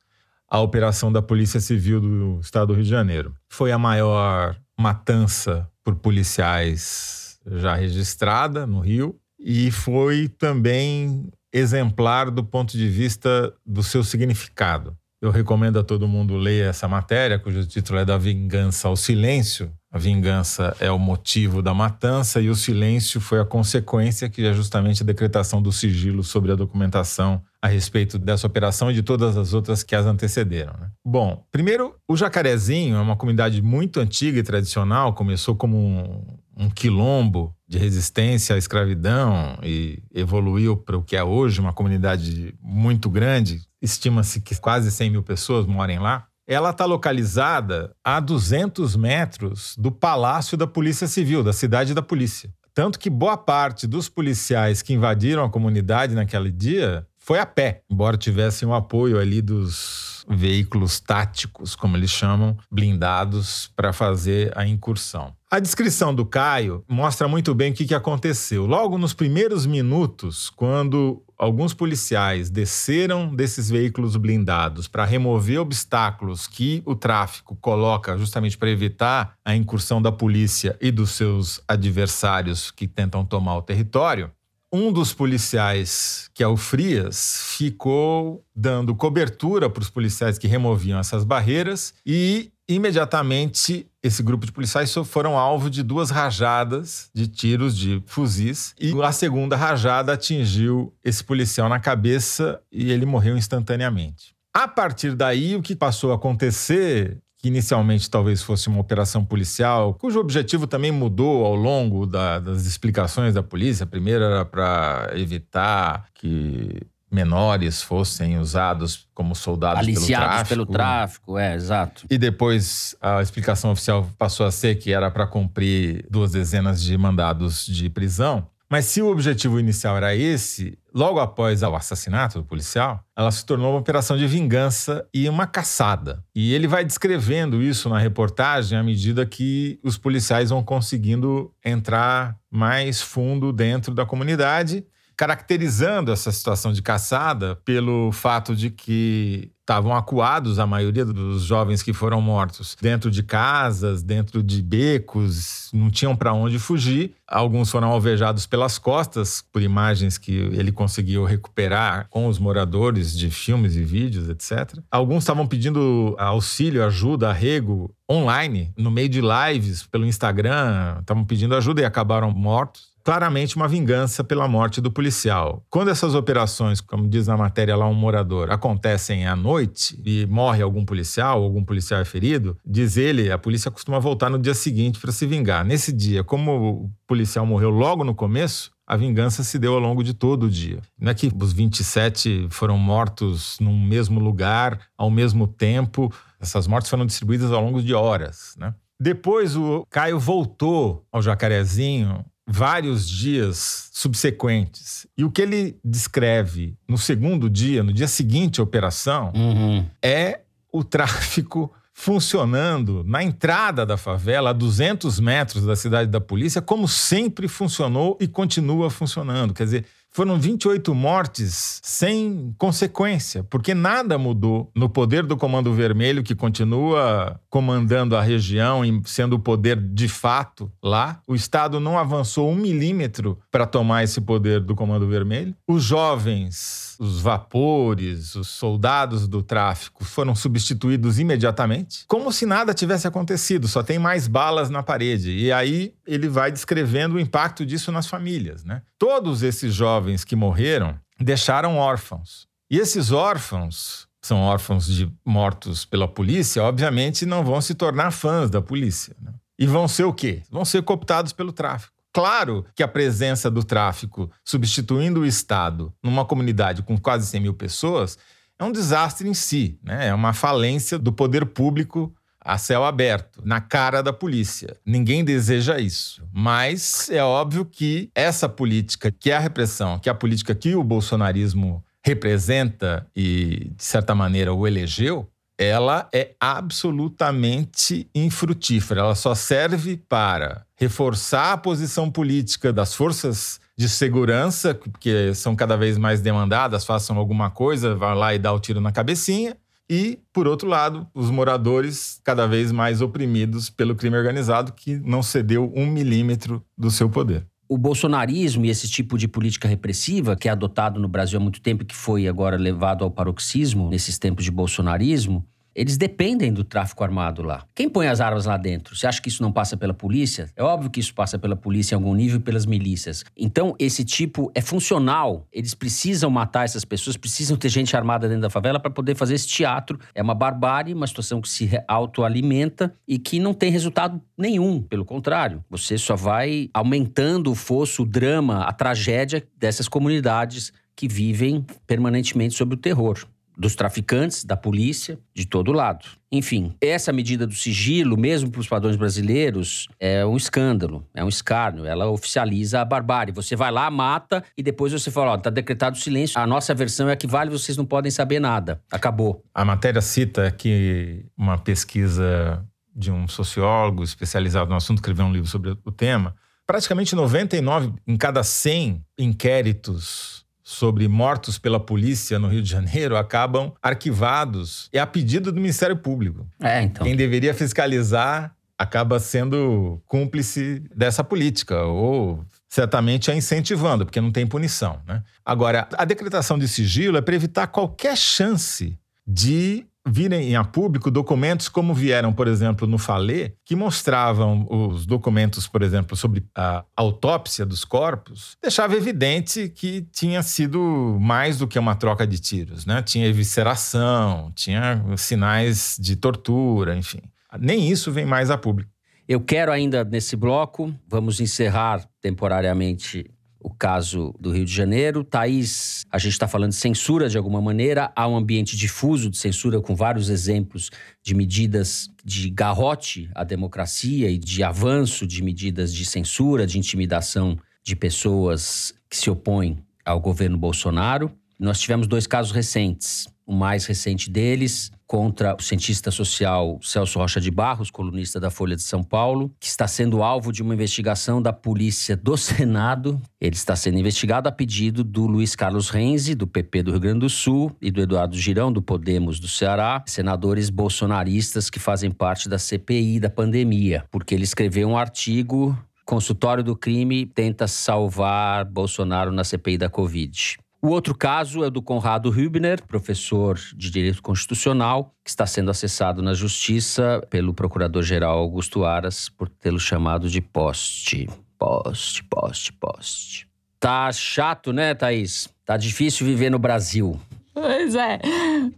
[0.49, 3.33] à operação da Polícia Civil do Estado do Rio de Janeiro.
[3.49, 12.45] Foi a maior matança por policiais já registrada no Rio e foi também exemplar do
[12.45, 14.97] ponto de vista do seu significado.
[15.20, 19.70] Eu recomendo a todo mundo ler essa matéria, cujo título é Da Vingança ao Silêncio,
[19.92, 24.52] a vingança é o motivo da matança e o silêncio foi a consequência, que é
[24.52, 29.37] justamente a decretação do sigilo sobre a documentação a respeito dessa operação e de todas
[29.37, 30.74] as outras que as antecederam.
[30.78, 30.88] Né?
[31.04, 36.24] Bom, primeiro, o Jacarezinho é uma comunidade muito antiga e tradicional, começou como um,
[36.56, 42.52] um quilombo de resistência à escravidão e evoluiu para o que é hoje uma comunidade
[42.61, 46.26] muito grande, estima-se que quase 100 mil pessoas morem lá.
[46.48, 52.52] Ela está localizada a 200 metros do Palácio da Polícia Civil, da cidade da polícia.
[52.74, 57.83] Tanto que boa parte dos policiais que invadiram a comunidade naquele dia foi a pé,
[57.88, 64.66] embora tivessem o apoio ali dos veículos táticos, como eles chamam, blindados para fazer a
[64.66, 65.35] incursão.
[65.50, 68.66] A descrição do Caio mostra muito bem o que, que aconteceu.
[68.66, 76.83] Logo nos primeiros minutos, quando alguns policiais desceram desses veículos blindados para remover obstáculos que
[76.87, 82.87] o tráfico coloca justamente para evitar a incursão da polícia e dos seus adversários que
[82.87, 84.30] tentam tomar o território,
[84.72, 90.98] um dos policiais, que é o Frias, ficou dando cobertura para os policiais que removiam
[90.98, 97.76] essas barreiras e imediatamente esse grupo de policiais foram alvo de duas rajadas de tiros
[97.76, 104.35] de fuzis e a segunda rajada atingiu esse policial na cabeça e ele morreu instantaneamente.
[104.54, 109.94] A partir daí, o que passou a acontecer que inicialmente talvez fosse uma operação policial,
[109.94, 113.85] cujo objetivo também mudou ao longo da, das explicações da polícia.
[113.85, 120.66] A primeira era para evitar que menores fossem usados como soldados Aliciados pelo tráfico.
[120.66, 122.07] pelo tráfico, é, exato.
[122.11, 126.96] E depois a explicação oficial passou a ser que era para cumprir duas dezenas de
[126.96, 128.46] mandados de prisão.
[128.68, 133.44] Mas se o objetivo inicial era esse, logo após o assassinato do policial, ela se
[133.44, 136.24] tornou uma operação de vingança e uma caçada.
[136.35, 142.37] E ele vai descrevendo isso na reportagem à medida que os policiais vão conseguindo entrar
[142.50, 144.85] mais fundo dentro da comunidade
[145.20, 151.83] caracterizando essa situação de caçada pelo fato de que estavam acuados a maioria dos jovens
[151.83, 157.12] que foram mortos dentro de casas, dentro de becos, não tinham para onde fugir.
[157.28, 163.30] Alguns foram alvejados pelas costas por imagens que ele conseguiu recuperar com os moradores de
[163.30, 164.78] filmes e vídeos, etc.
[164.90, 171.54] Alguns estavam pedindo auxílio, ajuda, arrego online, no meio de lives pelo Instagram, estavam pedindo
[171.54, 175.66] ajuda e acabaram mortos claramente uma vingança pela morte do policial.
[175.68, 180.62] Quando essas operações, como diz na matéria lá um morador, acontecem à noite e morre
[180.62, 185.01] algum policial, algum policial é ferido, diz ele, a polícia costuma voltar no dia seguinte
[185.01, 185.64] para se vingar.
[185.64, 190.05] Nesse dia, como o policial morreu logo no começo, a vingança se deu ao longo
[190.05, 190.81] de todo o dia.
[190.96, 196.14] Não é que os 27 foram mortos num mesmo lugar, ao mesmo tempo.
[196.40, 198.73] Essas mortes foram distribuídas ao longo de horas, né?
[199.01, 205.07] Depois o Caio voltou ao Jacarezinho vários dias subsequentes.
[205.17, 209.87] E o que ele descreve no segundo dia, no dia seguinte à operação, Uhum.
[210.03, 210.41] é
[210.73, 216.89] o tráfico funcionando na entrada da favela, a 200 metros da cidade da polícia, como
[216.89, 219.53] sempre funcionou e continua funcionando.
[219.53, 226.23] Quer dizer, foram 28 mortes sem consequência, porque nada mudou no poder do Comando Vermelho,
[226.23, 231.20] que continua comandando a região e sendo o poder de fato lá.
[231.27, 235.55] O Estado não avançou um milímetro para tomar esse poder do Comando Vermelho.
[235.66, 243.09] Os jovens, os vapores, os soldados do tráfico foram substituídos imediatamente, como se nada tivesse
[243.09, 245.31] acontecido, só tem mais balas na parede.
[245.31, 248.65] E aí ele vai descrevendo o impacto disso nas famílias.
[248.65, 248.83] Né?
[248.99, 252.47] Todos esses jovens que morreram deixaram órfãos.
[252.71, 258.51] E esses órfãos são órfãos de mortos pela polícia, obviamente não vão se tornar fãs
[258.51, 259.17] da polícia.
[259.23, 259.33] Né?
[259.59, 260.43] E vão ser o quê?
[260.51, 261.95] Vão ser cooptados pelo tráfico.
[262.12, 267.55] Claro que a presença do tráfico substituindo o Estado numa comunidade com quase 100 mil
[267.55, 268.18] pessoas
[268.59, 270.09] é um desastre em si, né?
[270.09, 274.77] é uma falência do poder público a céu aberto, na cara da polícia.
[274.85, 276.27] Ninguém deseja isso.
[276.33, 280.75] Mas é óbvio que essa política, que é a repressão, que é a política que
[280.75, 285.29] o bolsonarismo representa e, de certa maneira, o elegeu,
[285.61, 289.03] ela é absolutamente infrutífera.
[289.03, 295.77] Ela só serve para reforçar a posição política das forças de segurança, que são cada
[295.77, 299.55] vez mais demandadas, façam alguma coisa, vá lá e dá o tiro na cabecinha.
[299.88, 305.23] E, por outro lado, os moradores cada vez mais oprimidos pelo crime organizado, que não
[305.23, 307.44] cedeu um milímetro do seu poder.
[307.68, 311.61] O bolsonarismo e esse tipo de política repressiva, que é adotado no Brasil há muito
[311.61, 316.64] tempo e que foi agora levado ao paroxismo nesses tempos de bolsonarismo, Eles dependem do
[316.64, 317.64] tráfico armado lá.
[317.74, 318.96] Quem põe as armas lá dentro?
[318.96, 320.50] Você acha que isso não passa pela polícia?
[320.56, 323.24] É óbvio que isso passa pela polícia em algum nível e pelas milícias.
[323.37, 325.46] Então, esse tipo é funcional.
[325.52, 329.35] Eles precisam matar essas pessoas, precisam ter gente armada dentro da favela para poder fazer
[329.35, 329.98] esse teatro.
[330.14, 334.83] É uma barbárie, uma situação que se autoalimenta e que não tem resultado nenhum.
[334.83, 341.09] Pelo contrário, você só vai aumentando o fosso, o drama, a tragédia dessas comunidades que
[341.09, 343.24] vivem permanentemente sob o terror
[343.57, 346.07] dos traficantes, da polícia, de todo lado.
[346.33, 351.29] Enfim, essa medida do sigilo, mesmo para os padrões brasileiros, é um escândalo, é um
[351.29, 351.85] escárnio.
[351.85, 353.35] Ela oficializa a barbárie.
[353.35, 356.41] Você vai lá, mata e depois você fala: ó, tá decretado silêncio.
[356.41, 358.81] A nossa versão é a que vale, vocês não podem saber nada.
[358.91, 359.45] Acabou.
[359.55, 365.49] A matéria cita aqui uma pesquisa de um sociólogo especializado no assunto, escreveu um livro
[365.49, 366.35] sobre o tema.
[366.67, 370.39] Praticamente 99 em cada 100 inquéritos
[370.70, 375.96] sobre mortos pela polícia no Rio de Janeiro acabam arquivados e a pedido do Ministério
[375.96, 376.46] Público.
[376.61, 377.04] É, então.
[377.04, 384.46] Quem deveria fiscalizar acaba sendo cúmplice dessa política ou certamente a incentivando, porque não tem
[384.46, 385.00] punição.
[385.09, 385.24] Né?
[385.44, 391.69] Agora, a decretação de sigilo é para evitar qualquer chance de virem a público documentos
[391.69, 397.67] como vieram, por exemplo, no Falê, que mostravam os documentos, por exemplo, sobre a autópsia
[397.67, 403.03] dos corpos, deixava evidente que tinha sido mais do que uma troca de tiros, né?
[403.03, 407.21] Tinha evisceração, tinha sinais de tortura, enfim.
[407.59, 408.91] Nem isso vem mais a público.
[409.29, 415.23] Eu quero ainda nesse bloco, vamos encerrar temporariamente o caso do Rio de Janeiro.
[415.23, 418.11] Thaís, a gente está falando de censura de alguma maneira.
[418.16, 420.90] Há um ambiente difuso de censura com vários exemplos
[421.23, 427.59] de medidas de garrote à democracia e de avanço de medidas de censura, de intimidação
[427.85, 431.31] de pessoas que se opõem ao governo Bolsonaro.
[431.59, 433.29] Nós tivemos dois casos recentes.
[433.51, 438.77] O mais recente deles, contra o cientista social Celso Rocha de Barros, colunista da Folha
[438.77, 443.21] de São Paulo, que está sendo alvo de uma investigação da polícia do Senado.
[443.41, 447.19] Ele está sendo investigado a pedido do Luiz Carlos Renzi, do PP do Rio Grande
[447.19, 452.49] do Sul, e do Eduardo Girão, do Podemos do Ceará, senadores bolsonaristas que fazem parte
[452.49, 455.77] da CPI da pandemia, porque ele escreveu um artigo.
[456.07, 460.57] Consultório do crime tenta salvar Bolsonaro na CPI da Covid.
[460.83, 466.23] O outro caso é do Conrado Hübner, professor de Direito Constitucional, que está sendo acessado
[466.23, 471.29] na Justiça pelo Procurador-Geral Augusto Aras por tê-lo chamado de poste.
[471.59, 473.47] Poste, poste, poste.
[473.79, 475.51] Tá chato, né, Thaís?
[475.66, 477.21] Tá difícil viver no Brasil.
[477.53, 478.19] Pois é.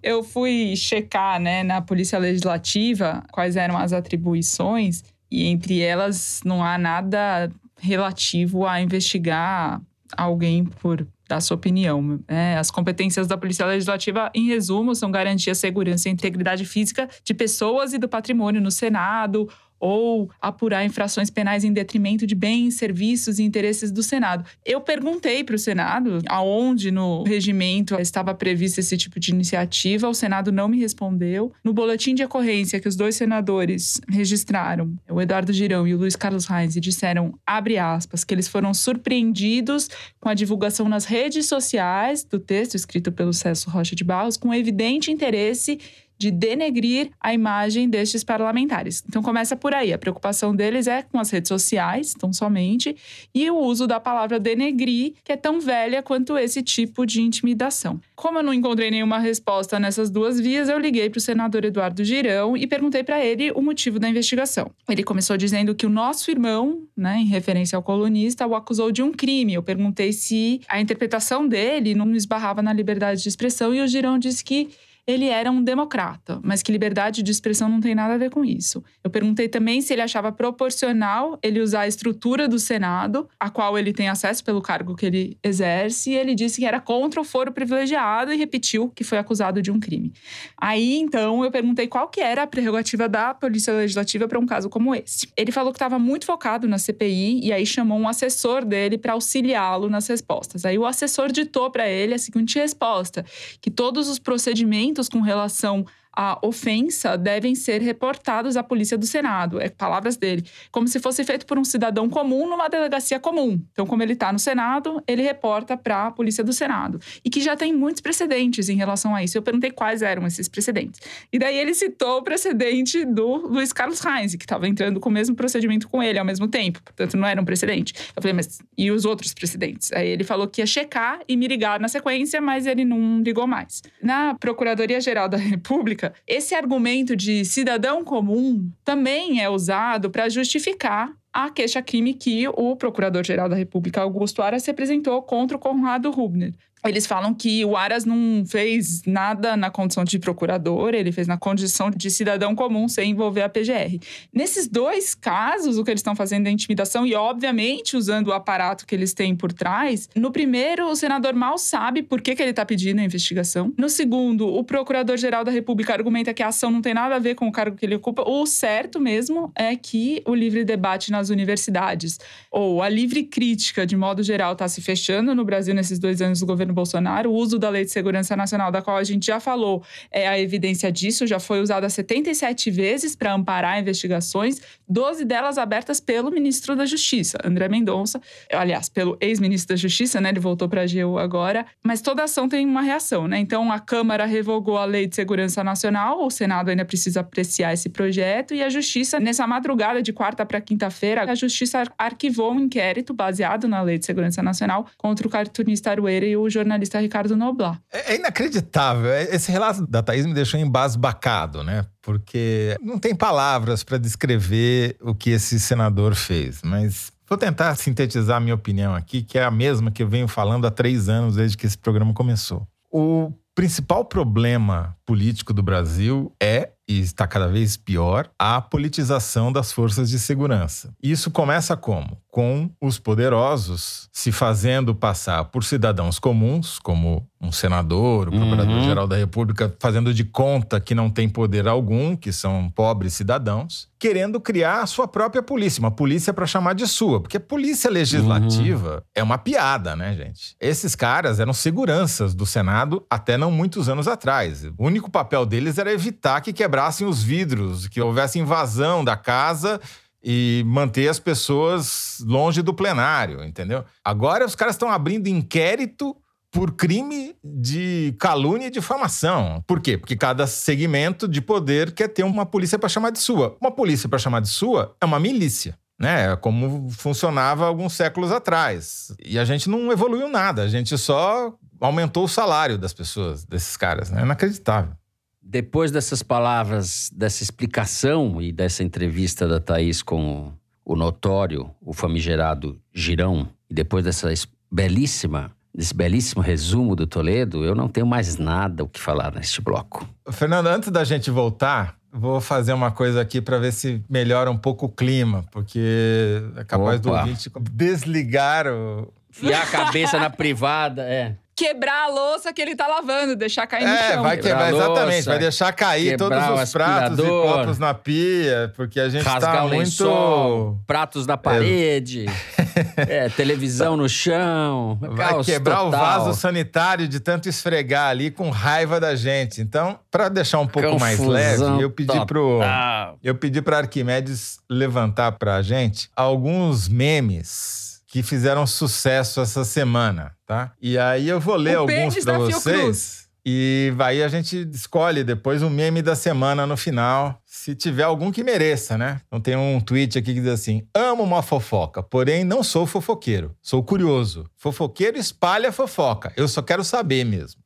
[0.02, 6.64] Eu fui checar, né, na Polícia Legislativa quais eram as atribuições e entre elas não
[6.64, 9.80] há nada relativo a investigar
[10.16, 12.20] alguém por dar sua opinião.
[12.28, 17.08] É, as competências da Polícia Legislativa, em resumo, são garantir a segurança e integridade física
[17.24, 19.48] de pessoas e do patrimônio no Senado
[19.82, 24.44] ou apurar infrações penais em detrimento de bens, serviços e interesses do Senado.
[24.64, 30.14] Eu perguntei para o Senado aonde no regimento estava previsto esse tipo de iniciativa, o
[30.14, 31.52] Senado não me respondeu.
[31.64, 36.14] No boletim de ocorrência que os dois senadores registraram, o Eduardo Girão e o Luiz
[36.14, 39.88] Carlos Reis, disseram, abre aspas, que eles foram surpreendidos
[40.20, 44.54] com a divulgação nas redes sociais do texto escrito pelo Celso Rocha de Barros, com
[44.54, 45.80] evidente interesse
[46.22, 49.02] de denegrir a imagem destes parlamentares.
[49.08, 49.92] Então começa por aí.
[49.92, 52.94] A preocupação deles é com as redes sociais, tão somente,
[53.34, 58.00] e o uso da palavra denegrir, que é tão velha quanto esse tipo de intimidação.
[58.14, 62.04] Como eu não encontrei nenhuma resposta nessas duas vias, eu liguei para o senador Eduardo
[62.04, 64.70] Girão e perguntei para ele o motivo da investigação.
[64.88, 69.02] Ele começou dizendo que o nosso irmão, né, em referência ao colunista, o acusou de
[69.02, 69.54] um crime.
[69.54, 74.20] Eu perguntei se a interpretação dele não esbarrava na liberdade de expressão e o Girão
[74.20, 74.68] disse que
[75.06, 78.44] ele era um democrata, mas que liberdade de expressão não tem nada a ver com
[78.44, 78.82] isso.
[79.02, 83.76] Eu perguntei também se ele achava proporcional ele usar a estrutura do Senado, a qual
[83.76, 87.24] ele tem acesso pelo cargo que ele exerce, e ele disse que era contra o
[87.24, 90.12] foro privilegiado e repetiu que foi acusado de um crime.
[90.56, 94.68] Aí, então, eu perguntei qual que era a prerrogativa da Polícia Legislativa para um caso
[94.68, 95.28] como esse.
[95.36, 99.14] Ele falou que estava muito focado na CPI e aí chamou um assessor dele para
[99.14, 100.64] auxiliá-lo nas respostas.
[100.64, 103.24] Aí o assessor ditou para ele a seguinte resposta:
[103.60, 109.60] que todos os procedimentos com relação a ofensa devem ser reportados à Polícia do Senado.
[109.60, 110.44] É palavras dele.
[110.70, 113.60] Como se fosse feito por um cidadão comum numa delegacia comum.
[113.72, 117.00] Então, como ele está no Senado, ele reporta para a Polícia do Senado.
[117.24, 119.38] E que já tem muitos precedentes em relação a isso.
[119.38, 121.00] Eu perguntei quais eram esses precedentes.
[121.32, 125.12] E daí ele citou o precedente do Luiz Carlos Reis, que estava entrando com o
[125.12, 126.82] mesmo procedimento com ele ao mesmo tempo.
[126.82, 127.94] Portanto, não era um precedente.
[128.14, 129.92] Eu falei, mas e os outros precedentes?
[129.92, 133.46] Aí ele falou que ia checar e me ligar na sequência, mas ele não ligou
[133.46, 133.82] mais.
[134.02, 141.12] Na Procuradoria-Geral da República, República, esse argumento de cidadão comum também é usado para justificar
[141.32, 146.52] a queixa-crime que o Procurador-Geral da República, Augusto Aras, representou contra o Conrado Rubner.
[146.84, 151.38] Eles falam que o Aras não fez nada na condição de procurador, ele fez na
[151.38, 154.00] condição de cidadão comum sem envolver a PGR.
[154.32, 158.84] Nesses dois casos, o que eles estão fazendo é intimidação e, obviamente, usando o aparato
[158.84, 160.08] que eles têm por trás.
[160.16, 163.72] No primeiro, o senador mal sabe por que, que ele está pedindo a investigação.
[163.78, 167.36] No segundo, o procurador-geral da República argumenta que a ação não tem nada a ver
[167.36, 168.24] com o cargo que ele ocupa.
[168.28, 172.18] O certo mesmo é que o livre debate nas universidades,
[172.50, 176.40] ou a livre crítica, de modo geral, está se fechando no Brasil nesses dois anos
[176.40, 177.30] do governo Bolsonaro.
[177.30, 180.38] O uso da Lei de Segurança Nacional, da qual a gente já falou, é a
[180.38, 186.74] evidência disso, já foi usada 77 vezes para amparar investigações, 12 delas abertas pelo ministro
[186.76, 188.20] da Justiça, André Mendonça,
[188.52, 190.30] aliás, pelo ex-ministro da Justiça, né?
[190.30, 193.38] Ele voltou para a AGU agora, mas toda ação tem uma reação, né?
[193.38, 197.88] Então a Câmara revogou a Lei de Segurança Nacional, o Senado ainda precisa apreciar esse
[197.88, 203.14] projeto e a Justiça, nessa madrugada de quarta para quinta-feira, a Justiça arquivou um inquérito
[203.14, 206.61] baseado na Lei de Segurança Nacional contra o cartunista Arueira e o jornalista
[207.00, 207.80] Ricardo Noblar.
[207.92, 209.10] É é inacreditável.
[209.10, 211.84] Esse relato da Thaís me deixou embasbacado, né?
[212.02, 216.60] Porque não tem palavras para descrever o que esse senador fez.
[216.62, 220.28] Mas vou tentar sintetizar a minha opinião aqui, que é a mesma que eu venho
[220.28, 222.66] falando há três anos desde que esse programa começou.
[222.90, 230.08] O principal problema político do Brasil é, está cada vez pior, a politização das forças
[230.08, 230.94] de segurança.
[231.02, 232.18] Isso começa como?
[232.30, 239.16] Com os poderosos se fazendo passar por cidadãos comuns, como um senador, o procurador-geral da
[239.16, 244.82] República, fazendo de conta que não tem poder algum, que são pobres cidadãos, querendo criar
[244.82, 249.38] a sua própria polícia, uma polícia para chamar de sua, porque polícia legislativa é uma
[249.38, 250.54] piada, né, gente?
[250.60, 254.64] Esses caras eram seguranças do Senado até não muitos anos atrás.
[254.78, 259.80] O único papel deles era evitar que quebrassem os vidros, que houvesse invasão da casa
[260.22, 263.84] e manter as pessoas longe do plenário, entendeu?
[264.04, 266.16] Agora os caras estão abrindo inquérito
[266.52, 269.64] por crime de calúnia e difamação.
[269.66, 269.98] Por quê?
[269.98, 273.56] Porque cada segmento de poder quer ter uma polícia para chamar de sua.
[273.60, 275.76] Uma polícia para chamar de sua é uma milícia.
[275.98, 279.14] Né, como funcionava alguns séculos atrás.
[279.24, 283.76] E a gente não evoluiu nada, a gente só aumentou o salário das pessoas, desses
[283.76, 284.10] caras.
[284.10, 284.20] Né?
[284.20, 284.94] É inacreditável.
[285.40, 290.52] Depois dessas palavras, dessa explicação e dessa entrevista da Thaís com
[290.84, 297.64] o notório, o famigerado Girão, e depois dessa es- belíssima, desse belíssimo resumo do Toledo,
[297.64, 300.08] eu não tenho mais nada o que falar neste bloco.
[300.30, 304.56] Fernando, antes da gente voltar, vou fazer uma coisa aqui para ver se melhora um
[304.56, 307.20] pouco o clima, porque é capaz do Opa.
[307.20, 309.12] ouvinte desligar o.
[309.30, 311.36] Fiar a cabeça na privada, é.
[311.54, 314.22] Quebrar a louça que ele tá lavando, deixar cair no É, chão.
[314.22, 315.14] vai quebrar, Quebrar exatamente.
[315.16, 319.22] louça, vai deixar cair todos o os pratos e copos na pia, porque a gente
[319.22, 319.78] Rasgar tá o muito.
[319.80, 322.24] lençol, pratos na parede,
[322.96, 324.98] é, televisão no chão.
[325.00, 326.00] Vai quebrar o total.
[326.00, 329.60] vaso sanitário de tanto esfregar ali com raiva da gente.
[329.60, 331.32] Então, para deixar um pouco mais Confusão
[331.76, 333.18] leve, eu pedi pro total.
[333.22, 340.36] eu pedi para Arquimedes levantar para a gente alguns memes que fizeram sucesso essa semana,
[340.44, 340.74] tá?
[340.82, 343.26] E aí eu vou ler O alguns para vocês.
[343.44, 348.30] E aí a gente escolhe depois o meme da semana no final, se tiver algum
[348.30, 349.22] que mereça, né?
[349.26, 353.56] Então tem um tweet aqui que diz assim: Amo uma fofoca, porém não sou fofoqueiro.
[353.62, 354.44] Sou curioso.
[354.58, 356.34] Fofoqueiro espalha fofoca.
[356.36, 357.62] Eu só quero saber mesmo.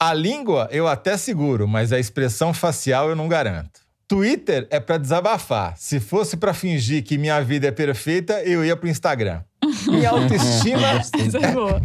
[0.00, 3.79] A língua eu até seguro, mas a expressão facial eu não garanto.
[4.10, 5.76] Twitter é pra desabafar.
[5.76, 9.40] Se fosse pra fingir que minha vida é perfeita, eu ia pro Instagram.
[9.86, 10.80] Minha autoestima
[11.40, 11.80] é boa.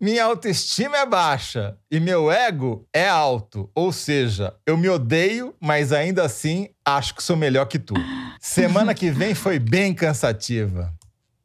[0.00, 3.68] minha autoestima é baixa e meu ego é alto.
[3.74, 7.94] Ou seja, eu me odeio, mas ainda assim acho que sou melhor que tu.
[8.40, 10.94] Semana que vem foi bem cansativa.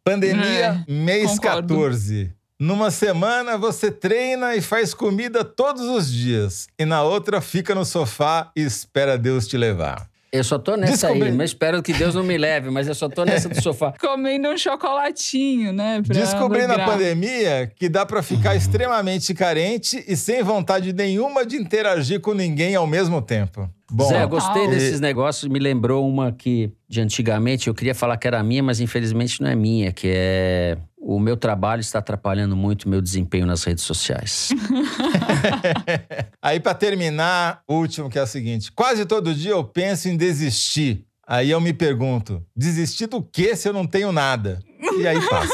[0.03, 1.73] Pandemia, mês concordo.
[1.73, 2.31] 14.
[2.61, 6.67] Numa semana você treina e faz comida todos os dias.
[6.77, 10.09] E na outra fica no sofá e espera Deus te levar.
[10.31, 12.93] Eu só tô nessa Descobri- aí, mas espero que Deus não me leve, mas eu
[12.93, 13.93] só tô nessa do sofá.
[13.99, 16.01] Comendo um chocolatinho, né?
[16.05, 22.19] Descobri na pandemia que dá pra ficar extremamente carente e sem vontade nenhuma de interagir
[22.19, 23.67] com ninguém ao mesmo tempo.
[23.91, 28.17] Bom, Zé, eu gostei desses negócios, me lembrou uma que de antigamente eu queria falar
[28.17, 32.55] que era minha, mas infelizmente não é minha, que é o meu trabalho está atrapalhando
[32.55, 34.49] muito o meu desempenho nas redes sociais.
[36.49, 40.17] Aí pra terminar, o último que é o seguinte: quase todo dia eu penso em
[40.17, 41.05] desistir.
[41.27, 44.59] Aí eu me pergunto: desistir do quê se eu não tenho nada?
[44.97, 45.53] E aí passa.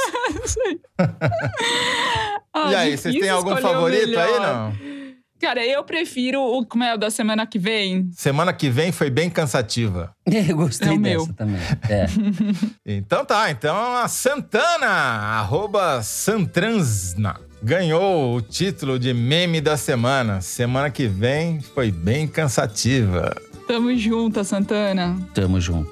[2.58, 4.74] Ah, e aí, vocês têm algum favorito aí, não?
[5.42, 8.10] Cara, eu prefiro o como é o da semana que vem.
[8.14, 10.16] Semana que vem foi bem cansativa.
[10.26, 11.34] Eu gostei É dessa meu.
[11.34, 11.60] também.
[11.90, 12.06] É.
[12.88, 20.40] Então tá, então a Santana, arroba Santransna, ganhou o título de meme da semana.
[20.40, 23.36] Semana que vem foi bem cansativa.
[23.68, 25.18] Tamo junto, Santana.
[25.34, 25.92] Tamo junto.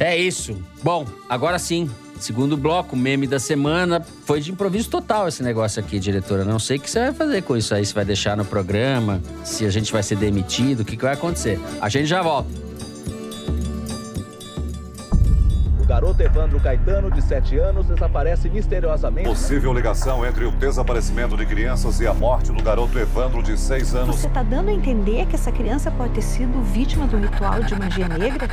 [0.00, 0.60] É isso.
[0.82, 1.88] Bom, agora sim.
[2.18, 4.04] Segundo bloco, meme da semana.
[4.26, 6.44] Foi de improviso total esse negócio aqui, diretora.
[6.44, 7.86] Não sei o que você vai fazer com isso aí.
[7.86, 11.14] Se vai deixar no programa, se a gente vai ser demitido, o que, que vai
[11.14, 11.60] acontecer.
[11.80, 12.50] A gente já volta.
[15.82, 19.28] O garoto Evandro Caetano, de 7 anos, desaparece misteriosamente.
[19.28, 23.96] Possível ligação entre o desaparecimento de crianças e a morte do garoto Evandro, de 6
[23.96, 24.14] anos.
[24.14, 27.74] Você tá dando a entender que essa criança pode ter sido vítima do ritual de
[27.74, 28.46] magia negra?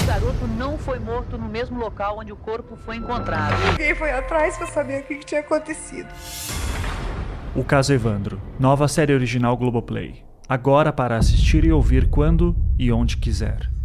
[0.00, 3.56] O garoto não foi morto no mesmo local onde o corpo foi encontrado.
[3.72, 6.06] Ninguém foi atrás para saber o que que tinha acontecido.
[7.52, 10.24] O Caso Evandro, nova série original Globoplay.
[10.48, 13.75] Agora para assistir e ouvir quando e onde quiser.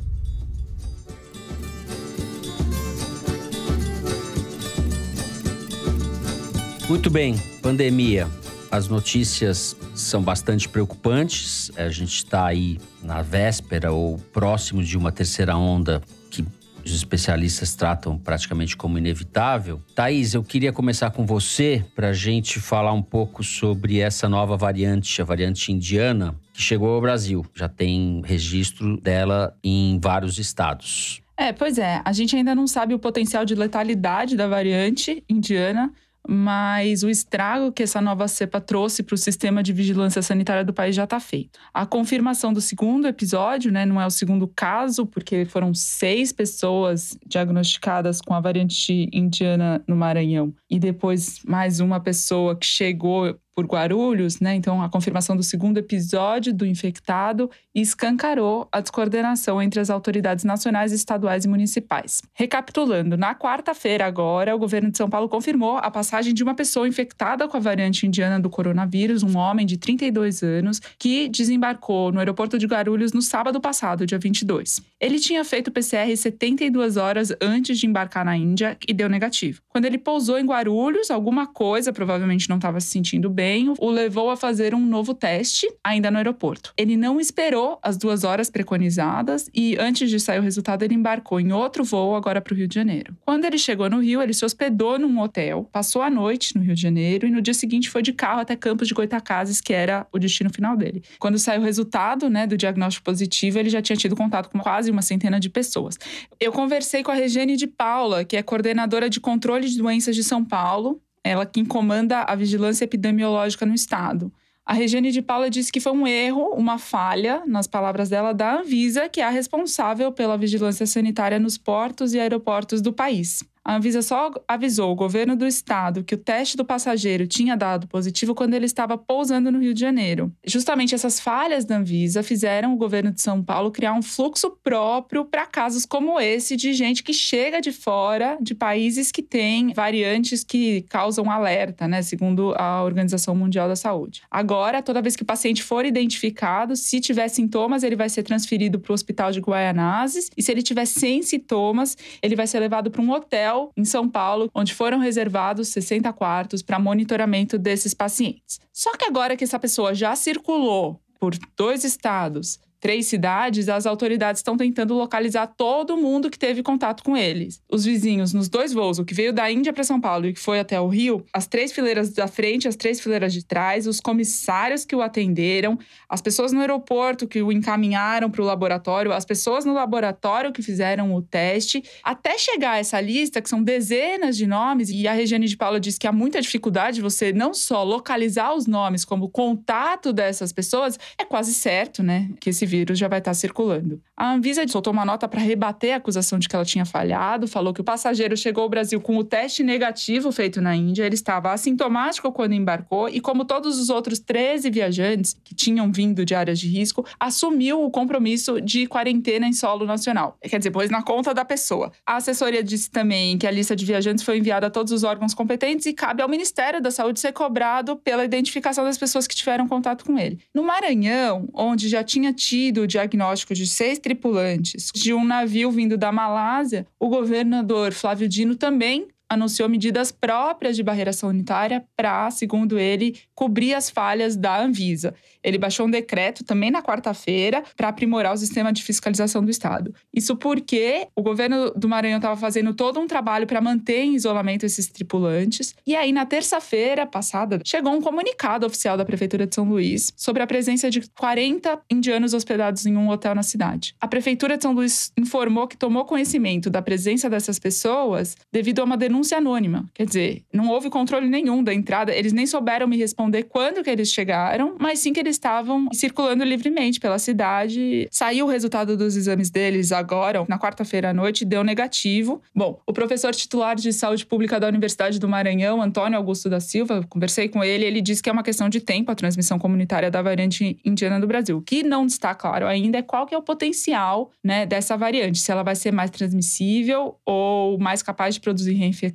[6.92, 8.28] Muito bem, pandemia.
[8.70, 11.72] As notícias são bastante preocupantes.
[11.78, 16.46] A gente está aí na véspera ou próximo de uma terceira onda que
[16.84, 19.82] os especialistas tratam praticamente como inevitável.
[19.96, 24.58] Thaís, eu queria começar com você para a gente falar um pouco sobre essa nova
[24.58, 27.46] variante, a variante indiana, que chegou ao Brasil.
[27.56, 31.22] Já tem registro dela em vários estados.
[31.38, 32.02] É, pois é.
[32.04, 35.90] A gente ainda não sabe o potencial de letalidade da variante indiana,
[36.28, 40.74] mas o estrago que essa nova cepa trouxe para o sistema de vigilância sanitária do
[40.74, 41.60] país já está feito.
[41.74, 47.18] A confirmação do segundo episódio, né, não é o segundo caso, porque foram seis pessoas
[47.26, 53.66] diagnosticadas com a variante indiana no Maranhão e depois mais uma pessoa que chegou por
[53.66, 54.56] Guarulhos, né?
[54.56, 60.92] Então, a confirmação do segundo episódio do infectado escancarou a descoordenação entre as autoridades nacionais,
[60.92, 62.22] estaduais e municipais.
[62.34, 66.88] Recapitulando, na quarta-feira, agora, o governo de São Paulo confirmou a passagem de uma pessoa
[66.88, 72.20] infectada com a variante indiana do coronavírus, um homem de 32 anos, que desembarcou no
[72.20, 74.82] aeroporto de Guarulhos no sábado passado, dia 22.
[75.00, 79.62] Ele tinha feito PCR 72 horas antes de embarcar na Índia e deu negativo.
[79.70, 84.30] Quando ele pousou em Guarulhos, alguma coisa, provavelmente não estava se sentindo bem, o levou
[84.30, 86.74] a fazer um novo teste ainda no aeroporto.
[86.78, 91.40] Ele não esperou as duas horas preconizadas e, antes de sair o resultado, ele embarcou
[91.40, 93.16] em outro voo agora para o Rio de Janeiro.
[93.26, 96.76] Quando ele chegou no Rio, ele se hospedou num hotel, passou a noite no Rio
[96.76, 100.08] de Janeiro e no dia seguinte foi de carro até Campos de Goitacazes, que era
[100.12, 101.04] o destino final dele.
[101.20, 104.92] Quando saiu o resultado né, do diagnóstico positivo, ele já tinha tido contato com quase
[104.92, 105.98] uma centena de pessoas.
[106.40, 110.24] Eu conversei com a Regiane de Paula, que é coordenadora de controle de doenças de
[110.24, 114.32] São Paulo, ela quem comanda a vigilância epidemiológica no estado.
[114.66, 118.60] A Regiane de Paula disse que foi um erro, uma falha, nas palavras dela, da
[118.60, 123.44] Anvisa, que é a responsável pela vigilância sanitária nos portos e aeroportos do país.
[123.64, 127.88] A Anvisa só avisou o governo do estado que o teste do passageiro tinha dado
[127.88, 130.32] positivo quando ele estava pousando no Rio de Janeiro.
[130.44, 135.26] Justamente essas falhas da Anvisa fizeram o governo de São Paulo criar um fluxo próprio
[135.26, 140.44] para casos como esse de gente que chega de fora, de países que têm variantes
[140.44, 144.24] que causam alerta, né, segundo a Organização Mundial da Saúde.
[144.32, 148.80] Agora, toda vez que o paciente for identificado, se tiver sintomas, ele vai ser transferido
[148.80, 152.90] para o hospital de Guaianazes e se ele tiver sem sintomas, ele vai ser levado
[152.90, 158.60] para um hotel em São Paulo, onde foram reservados 60 quartos para monitoramento desses pacientes.
[158.74, 164.40] Só que agora que essa pessoa já circulou por dois estados, três cidades, as autoridades
[164.40, 167.62] estão tentando localizar todo mundo que teve contato com eles.
[167.72, 170.40] Os vizinhos nos dois voos, o que veio da Índia para São Paulo e que
[170.40, 174.00] foi até o Rio, as três fileiras da frente, as três fileiras de trás, os
[174.00, 175.78] comissários que o atenderam,
[176.10, 180.64] as pessoas no aeroporto que o encaminharam para o laboratório, as pessoas no laboratório que
[180.64, 185.14] fizeram o teste, até chegar a essa lista, que são dezenas de nomes, e a
[185.14, 189.06] Regiane de Paula diz que há muita dificuldade de você não só localizar os nomes
[189.06, 194.02] como contato dessas pessoas, é quase certo, né, que esse vírus já vai estar circulando.
[194.16, 197.74] A Anvisa soltou uma nota para rebater a acusação de que ela tinha falhado, falou
[197.74, 201.52] que o passageiro chegou ao Brasil com o teste negativo feito na Índia, ele estava
[201.52, 206.60] assintomático quando embarcou e, como todos os outros 13 viajantes que tinham vindo de áreas
[206.60, 210.38] de risco, assumiu o compromisso de quarentena em solo nacional.
[210.42, 211.92] Quer dizer, pôs na conta da pessoa.
[212.06, 215.34] A assessoria disse também que a lista de viajantes foi enviada a todos os órgãos
[215.34, 219.68] competentes e cabe ao Ministério da Saúde ser cobrado pela identificação das pessoas que tiveram
[219.68, 220.40] contato com ele.
[220.54, 225.98] No Maranhão, onde já tinha tido o diagnóstico de seis tripulantes de um navio vindo
[225.98, 232.78] da Malásia, o governador Flávio Dino também anunciou medidas próprias de barreira sanitária para, segundo
[232.78, 235.16] ele, cobrir as falhas da Anvisa.
[235.42, 239.96] Ele baixou um decreto também na quarta-feira para aprimorar o sistema de fiscalização do Estado.
[240.14, 244.66] Isso porque o governo do Maranhão estava fazendo todo um trabalho para manter em isolamento
[244.66, 245.74] esses tripulantes.
[245.88, 250.44] E aí, na terça-feira passada, chegou um comunicado oficial da Prefeitura de São Luís sobre
[250.44, 253.96] a presença de 40 indianos hospedados em um hotel na cidade.
[254.02, 258.84] A Prefeitura de São Luís informou que tomou conhecimento da presença dessas pessoas devido a
[258.84, 259.86] uma denúncia anônima.
[259.94, 263.90] Quer dizer, não houve controle nenhum da entrada, eles nem souberam me responder quando que
[263.90, 268.08] eles chegaram, mas sim que eles estavam circulando livremente pela cidade.
[268.12, 272.42] Saiu o resultado dos exames deles agora, na quarta-feira à noite, deu negativo.
[272.56, 277.06] Bom, o professor titular de saúde pública da Universidade do Maranhão, Antônio Augusto da Silva,
[277.10, 280.22] conversei com ele, ele disse que é uma questão de tempo a transmissão comunitária da
[280.22, 281.58] variante indiana do Brasil.
[281.58, 285.40] O que não está claro ainda é qual que é o potencial né, dessa variante,
[285.40, 289.11] se ela vai ser mais transmissível ou mais capaz de produzir reinfecção,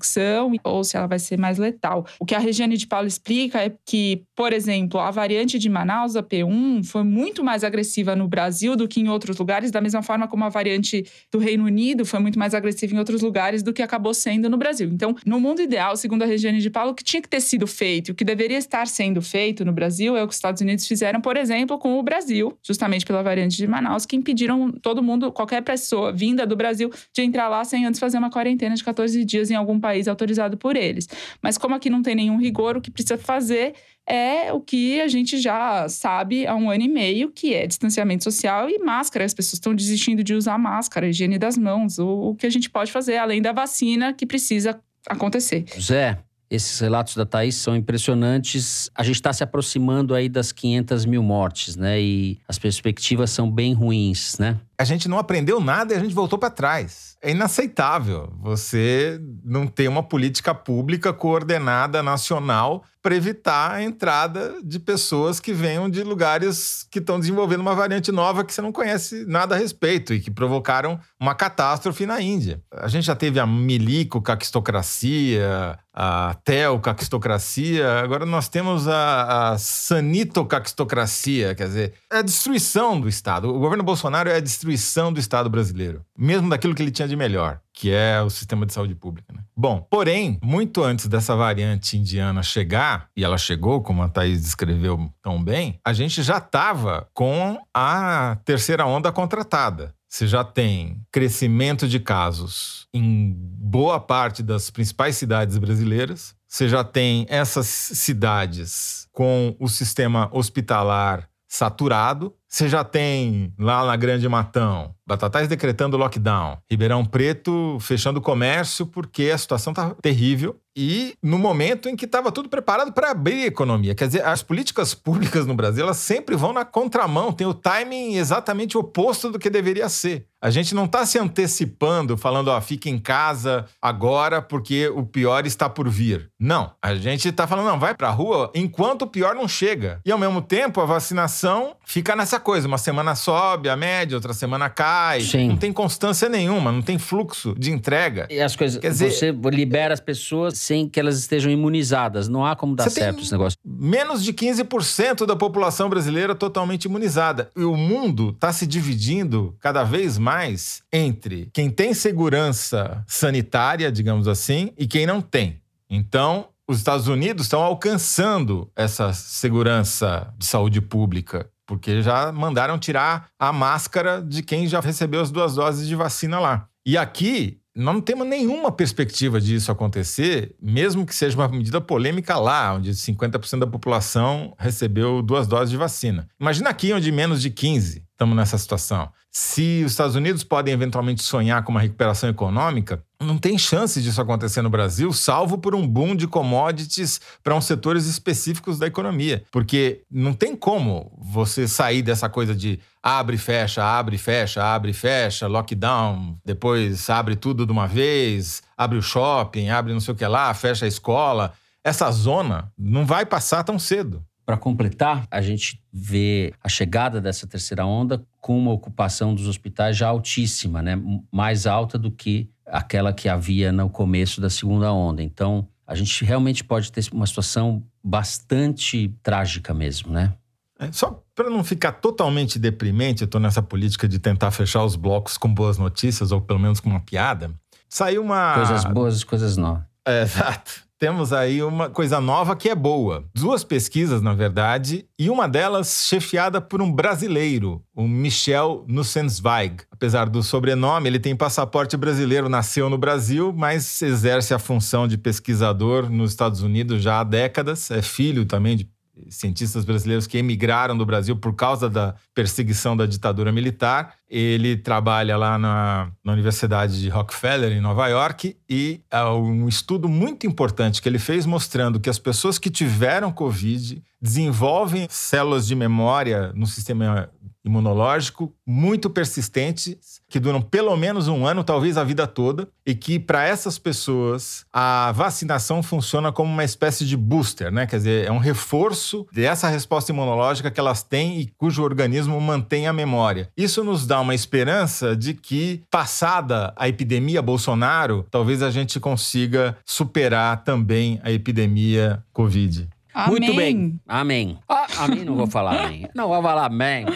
[0.65, 2.07] ou se ela vai ser mais letal.
[2.19, 6.17] O que a Regiane de Paulo explica é que, por exemplo, a variante de Manaus,
[6.17, 10.03] a P1, foi muito mais agressiva no Brasil do que em outros lugares, da mesma
[10.03, 13.73] forma como a variante do Reino Unido foi muito mais agressiva em outros lugares do
[13.73, 14.89] que acabou sendo no Brasil.
[14.93, 17.67] Então, no mundo ideal, segundo a Regiane de Paulo, o que tinha que ter sido
[17.67, 20.87] feito, o que deveria estar sendo feito no Brasil é o que os Estados Unidos
[20.87, 25.33] fizeram, por exemplo, com o Brasil, justamente pela variante de Manaus, que impediram todo mundo,
[25.33, 29.25] qualquer pessoa vinda do Brasil, de entrar lá sem antes fazer uma quarentena de 14
[29.25, 31.09] dias em algum país autorizado por eles.
[31.41, 33.75] Mas como aqui não tem nenhum rigor, o que precisa fazer
[34.05, 38.25] é o que a gente já sabe há um ano e meio, que é distanciamento
[38.25, 39.25] social e máscara.
[39.25, 41.99] As pessoas estão desistindo de usar máscara, higiene das mãos.
[41.99, 44.79] O, o que a gente pode fazer, além da vacina que precisa
[45.09, 45.65] acontecer.
[45.81, 46.19] Zé,
[46.49, 48.91] esses relatos da Thaís são impressionantes.
[48.95, 52.01] A gente está se aproximando aí das 500 mil mortes, né?
[52.01, 54.57] E as perspectivas são bem ruins, né?
[54.79, 57.16] A gente não aprendeu nada e a gente voltou para trás.
[57.23, 64.81] É inaceitável você não ter uma política pública coordenada nacional para evitar a entrada de
[64.81, 69.25] pessoas que venham de lugares que estão desenvolvendo uma variante nova que você não conhece
[69.29, 72.61] nada a respeito e que provocaram uma catástrofe na Índia.
[72.73, 81.69] A gente já teve a milicocaquistocracia, a teocaquistocracia, agora nós temos a, a sanitocaquistocracia, quer
[81.69, 83.55] dizer, é a destruição do Estado.
[83.55, 87.15] O governo Bolsonaro é a destruição do Estado brasileiro, mesmo daquilo que ele tinha de
[87.15, 89.35] melhor que é o sistema de saúde pública.
[89.35, 89.43] Né?
[89.55, 95.13] Bom, porém, muito antes dessa variante indiana chegar, e ela chegou, como a Thaís descreveu
[95.23, 99.95] tão bem, a gente já estava com a terceira onda contratada.
[100.09, 106.35] Você já tem crescimento de casos em boa parte das principais cidades brasileiras.
[106.49, 112.35] Você já tem essas cidades com o sistema hospitalar saturado.
[112.49, 118.85] Você já tem lá na Grande Matão Batatais decretando lockdown, Ribeirão Preto fechando o comércio
[118.85, 123.45] porque a situação está terrível e no momento em que estava tudo preparado para abrir
[123.45, 123.95] a economia.
[123.95, 128.17] Quer dizer, as políticas públicas no Brasil elas sempre vão na contramão, tem o timing
[128.17, 130.27] exatamente oposto do que deveria ser.
[130.43, 135.47] A gente não está se antecipando, falando, ó, fica em casa agora porque o pior
[135.47, 136.31] está por vir.
[136.39, 140.01] Não, a gente está falando, não, vai para a rua enquanto o pior não chega.
[140.05, 144.33] E ao mesmo tempo a vacinação fica nessa coisa, uma semana sobe a média, outra
[144.33, 145.49] semana cai cai, Sim.
[145.49, 148.27] não tem constância nenhuma, não tem fluxo de entrega.
[148.31, 152.29] E as coisas, Quer dizer, você libera as pessoas sem que elas estejam imunizadas.
[152.29, 153.59] Não há como dar certo esse negócio.
[153.65, 157.51] Menos de 15% da população brasileira totalmente imunizada.
[157.57, 164.29] E o mundo está se dividindo cada vez mais entre quem tem segurança sanitária, digamos
[164.29, 165.61] assim, e quem não tem.
[165.89, 173.29] Então, os Estados Unidos estão alcançando essa segurança de saúde pública porque já mandaram tirar
[173.39, 176.69] a máscara de quem já recebeu as duas doses de vacina lá.
[176.87, 182.75] E aqui não temos nenhuma perspectiva disso acontecer, mesmo que seja uma medida polêmica lá,
[182.75, 186.27] onde 50% da população recebeu duas doses de vacina.
[186.41, 189.11] Imagina aqui, onde menos de 15% estamos nessa situação.
[189.31, 194.23] Se os Estados Unidos podem eventualmente sonhar com uma recuperação econômica, não tem chance disso
[194.23, 199.45] acontecer no Brasil, salvo por um boom de commodities para uns setores específicos da economia.
[199.53, 205.47] Porque não tem como você sair dessa coisa de abre, fecha, abre, fecha, abre, fecha,
[205.47, 210.27] lockdown, depois abre tudo de uma vez, abre o shopping, abre não sei o que
[210.27, 211.53] lá, fecha a escola.
[211.85, 214.25] Essa zona não vai passar tão cedo.
[214.47, 219.97] Para completar, a gente vê a chegada dessa terceira onda com uma ocupação dos hospitais
[219.97, 220.97] já altíssima, né?
[221.33, 225.21] mais alta do que aquela que havia no começo da segunda onda.
[225.21, 230.33] Então, a gente realmente pode ter uma situação bastante trágica mesmo, né?
[230.79, 234.95] É, só para não ficar totalmente deprimente, eu estou nessa política de tentar fechar os
[234.95, 237.51] blocos com boas notícias, ou pelo menos com uma piada.
[237.89, 238.55] Saiu uma.
[238.55, 239.83] Coisas boas e coisas novas.
[240.05, 240.86] É, exato.
[240.99, 243.25] Temos aí uma coisa nova que é boa.
[243.35, 249.83] Duas pesquisas, na verdade, e uma delas chefiada por um brasileiro, o Michel Nussensweig.
[249.91, 255.19] Apesar do sobrenome, ele tem passaporte brasileiro, nasceu no Brasil, mas exerce a função de
[255.19, 257.91] pesquisador nos Estados Unidos já há décadas.
[257.91, 258.89] É filho também de
[259.29, 264.15] cientistas brasileiros que emigraram do Brasil por causa da perseguição da ditadura militar.
[264.29, 270.09] Ele trabalha lá na, na Universidade de Rockefeller, em Nova York, e é um estudo
[270.09, 275.75] muito importante que ele fez mostrando que as pessoas que tiveram Covid desenvolvem células de
[275.75, 277.31] memória no sistema
[277.67, 283.19] imunológico muito persistentes, que duram pelo menos um ano, talvez a vida toda, e que
[283.19, 287.87] para essas pessoas a vacinação funciona como uma espécie de booster, né?
[287.87, 292.87] Quer dizer, é um reforço dessa resposta imunológica que elas têm e cujo organismo mantém
[292.87, 293.51] a memória.
[293.57, 299.77] Isso nos dá uma esperança de que, passada a epidemia Bolsonaro, talvez a gente consiga
[299.85, 302.89] superar também a epidemia Covid.
[303.17, 303.31] Amém.
[303.41, 304.01] Muito bem.
[304.07, 304.59] Amém.
[304.69, 306.07] Ah, amém, não vou falar amém.
[306.15, 307.07] Não vou falar amém.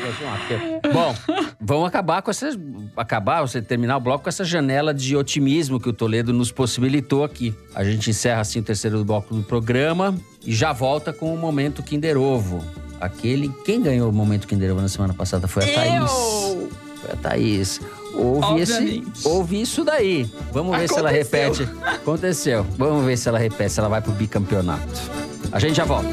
[0.94, 1.14] Bom,
[1.60, 2.48] vamos acabar com essa.
[2.96, 7.22] Acabar, você terminar o bloco com essa janela de otimismo que o Toledo nos possibilitou
[7.22, 7.54] aqui.
[7.74, 11.82] A gente encerra assim o terceiro bloco do programa e já volta com o momento
[11.82, 12.64] Kinder Ovo.
[12.98, 13.50] Aquele.
[13.66, 16.06] Quem ganhou o momento Kinder Ovo na semana passada foi a Eu!
[16.06, 16.70] Thaís.
[17.02, 17.80] Foi a Thaís.
[18.14, 20.28] Ouve, esse, ouve isso daí.
[20.50, 21.54] Vamos ver se ela Aconteceu.
[21.64, 21.78] repete.
[21.86, 22.66] Aconteceu.
[22.76, 25.29] Vamos ver se ela repete, se ela vai pro bicampeonato.
[25.52, 26.08] A gente já volta.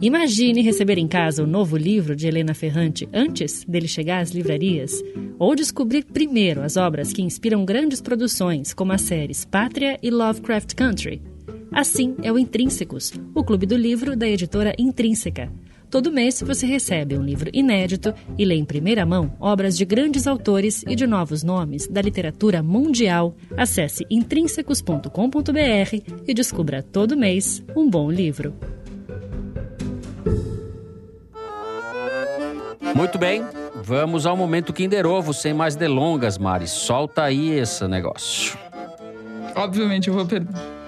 [0.00, 5.00] Imagine receber em casa o novo livro de Helena Ferrante antes dele chegar às livrarias,
[5.38, 10.74] ou descobrir primeiro as obras que inspiram grandes produções, como as séries Pátria e Lovecraft
[10.74, 11.22] Country.
[11.70, 15.52] Assim é o Intrínsecos, o clube do livro da editora Intrínseca.
[15.92, 20.26] Todo mês você recebe um livro inédito e lê em primeira mão obras de grandes
[20.26, 23.36] autores e de novos nomes da literatura mundial.
[23.58, 25.10] Acesse intrínsecos.com.br
[26.26, 28.54] e descubra todo mês um bom livro.
[32.94, 33.44] Muito bem,
[33.84, 36.68] vamos ao momento Kinder Ovo, sem mais delongas, Mari.
[36.68, 38.56] Solta aí esse negócio.
[39.54, 40.81] Obviamente eu vou perder.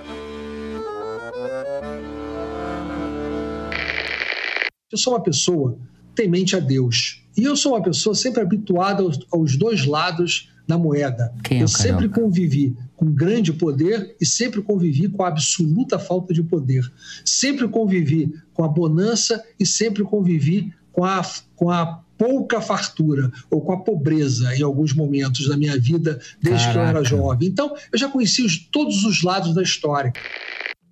[4.90, 5.78] Eu sou uma pessoa
[6.14, 7.22] temente a Deus.
[7.36, 11.34] E eu sou uma pessoa sempre habituada aos, aos dois lados da moeda.
[11.42, 15.98] Quem é eu o sempre convivi com grande poder e sempre convivi com a absoluta
[15.98, 16.90] falta de poder.
[17.24, 21.22] Sempre convivi com a bonança e sempre convivi com a,
[21.56, 26.70] com a pouca fartura ou com a pobreza em alguns momentos da minha vida desde
[26.70, 27.04] que eu era Caraca.
[27.04, 27.48] jovem.
[27.48, 30.12] Então, eu já conheci os- todos os lados da história.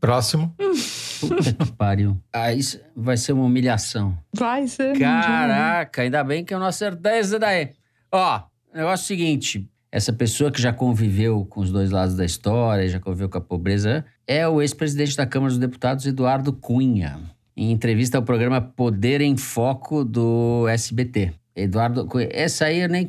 [0.02, 0.52] Próximo.
[1.20, 2.16] Puta que pariu.
[2.32, 4.18] Ah, isso vai ser uma humilhação.
[4.36, 4.98] Vai ser.
[4.98, 7.70] Caraca, ainda bem que eu não acertei isso daí.
[8.10, 8.40] Ó,
[8.74, 12.24] o negócio é o seguinte: essa pessoa que já conviveu com os dois lados da
[12.24, 17.20] história, já conviveu com a pobreza, é o ex-presidente da Câmara dos Deputados, Eduardo Cunha.
[17.56, 21.32] Em entrevista ao programa Poder em Foco do SBT.
[21.54, 22.28] Eduardo Cunha.
[22.32, 23.08] Essa aí eu nem.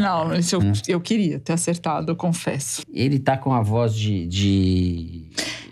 [0.00, 2.80] Não, isso eu, eu queria ter acertado, eu confesso.
[2.90, 5.28] Ele tá com a voz de- de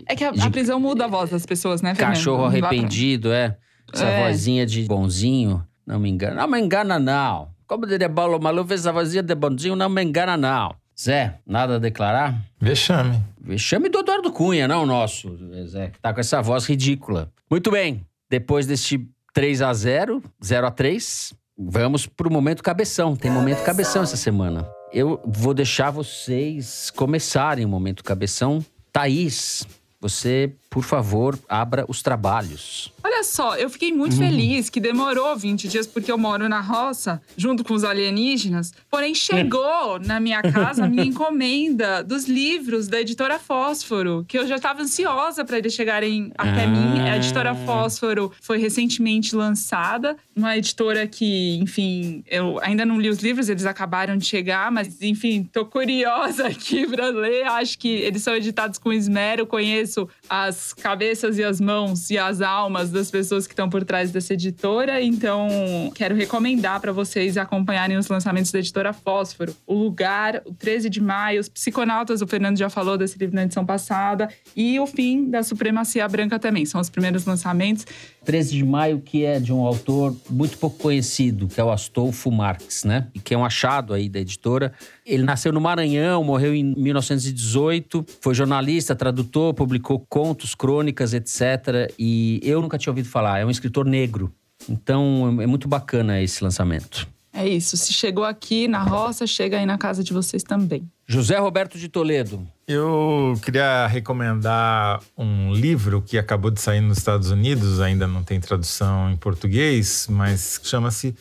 [0.07, 2.15] É que a, De- a prisão muda a voz das pessoas, né, Fernando?
[2.15, 3.57] Cachorro arrependido, é.
[3.93, 4.27] Essa É.
[4.29, 6.35] vozinha de bonzinho, não me engana.
[6.41, 7.49] Não me engana, não.
[7.67, 10.75] Como diria Paulo Maluf, essa vozinha de bonzinho não me engana, não.
[10.99, 12.35] Zé, nada a declarar?
[12.59, 13.21] Vexame.
[13.41, 15.37] Vexame do Eduardo Cunha, não o nosso,
[15.67, 17.29] Zé, que tá com essa voz ridícula.
[17.51, 23.15] Muito bem, depois deste 3 a 0 0 a 3 vamos pro momento cabeção.
[23.15, 24.65] Tem momento cabeção essa semana.
[24.93, 28.63] Eu vou deixar vocês começarem o momento cabeção.
[28.93, 29.67] Thaís,
[29.99, 32.91] você, por favor, abra os trabalhos.
[33.01, 34.19] Olha só, eu fiquei muito Uhum.
[34.27, 38.73] feliz que demorou 20 dias porque eu moro na roça, junto com os alienígenas.
[38.91, 44.45] Porém, chegou na minha casa a minha encomenda dos livros da editora Fósforo, que eu
[44.45, 46.67] já estava ansiosa para eles chegarem até Ah.
[46.67, 46.99] mim.
[46.99, 53.19] A editora Fósforo foi recentemente lançada, uma editora que, enfim, eu ainda não li os
[53.19, 57.45] livros, eles acabaram de chegar, mas enfim, tô curiosa aqui para ler.
[57.47, 62.41] Acho que eles são editados com esmero, conheço as cabeças e as mãos e as
[62.41, 65.47] almas das pessoas que estão por trás dessa editora, então
[65.93, 69.55] quero recomendar para vocês acompanharem os lançamentos da editora Fósforo.
[69.65, 73.43] O Lugar, o 13 de maio, os Psiconautas, o Fernando já falou desse livro na
[73.43, 77.85] edição passada, e o Fim da Supremacia Branca também, são os primeiros lançamentos.
[78.25, 82.31] 13 de maio, que é de um autor muito pouco conhecido, que é o Astolfo
[82.31, 83.07] Marx, né?
[83.13, 84.73] E que é um achado aí da editora.
[85.05, 91.91] Ele nasceu no Maranhão, morreu em 1918, foi jornalista, tradutor, publicou contos, crônicas, etc.
[91.97, 94.31] E eu nunca tinha ouvido falar, é um escritor negro.
[94.69, 97.07] Então é muito bacana esse lançamento.
[97.33, 97.75] É É isso.
[97.75, 100.89] Se chegou aqui na roça, chega aí na casa de vocês também.
[101.05, 102.47] José Roberto de Toledo.
[102.65, 108.39] Eu queria recomendar um livro que acabou de sair nos Estados Unidos, ainda não tem
[108.39, 111.13] tradução em português, mas chama-se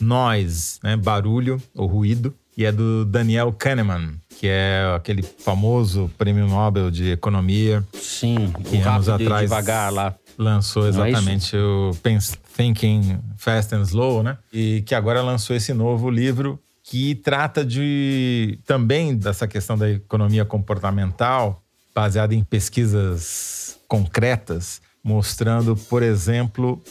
[0.00, 0.96] Noise, né?
[0.96, 7.10] barulho ou ruído, e é do Daniel Kahneman, que é aquele famoso prêmio Nobel de
[7.10, 7.84] Economia.
[7.94, 10.14] Sim, que o anos atrás devagar lá.
[10.38, 14.38] lançou é exatamente o Pense- Thinking Fast and Slow, né?
[14.52, 20.44] E que agora lançou esse novo livro que trata de também dessa questão da economia
[20.44, 21.62] comportamental,
[21.94, 26.82] baseada em pesquisas concretas, mostrando, por exemplo,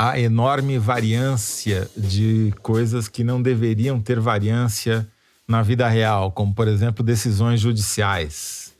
[0.00, 5.06] a enorme variância de coisas que não deveriam ter variância
[5.46, 8.70] na vida real, como, por exemplo, decisões judiciais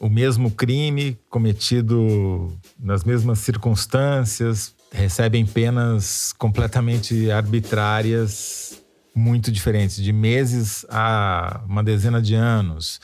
[0.00, 8.80] o mesmo crime cometido nas mesmas circunstâncias recebem penas completamente arbitrárias,
[9.14, 13.00] muito diferentes, de meses a uma dezena de anos.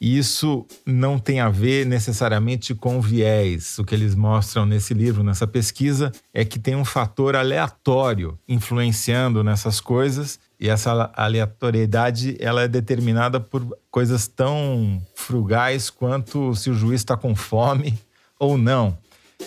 [0.00, 3.78] E Isso não tem a ver necessariamente com viés.
[3.78, 9.42] O que eles mostram nesse livro, nessa pesquisa, é que tem um fator aleatório influenciando
[9.42, 16.74] nessas coisas e essa aleatoriedade ela é determinada por coisas tão frugais quanto se o
[16.74, 17.98] juiz está com fome
[18.38, 18.96] ou não.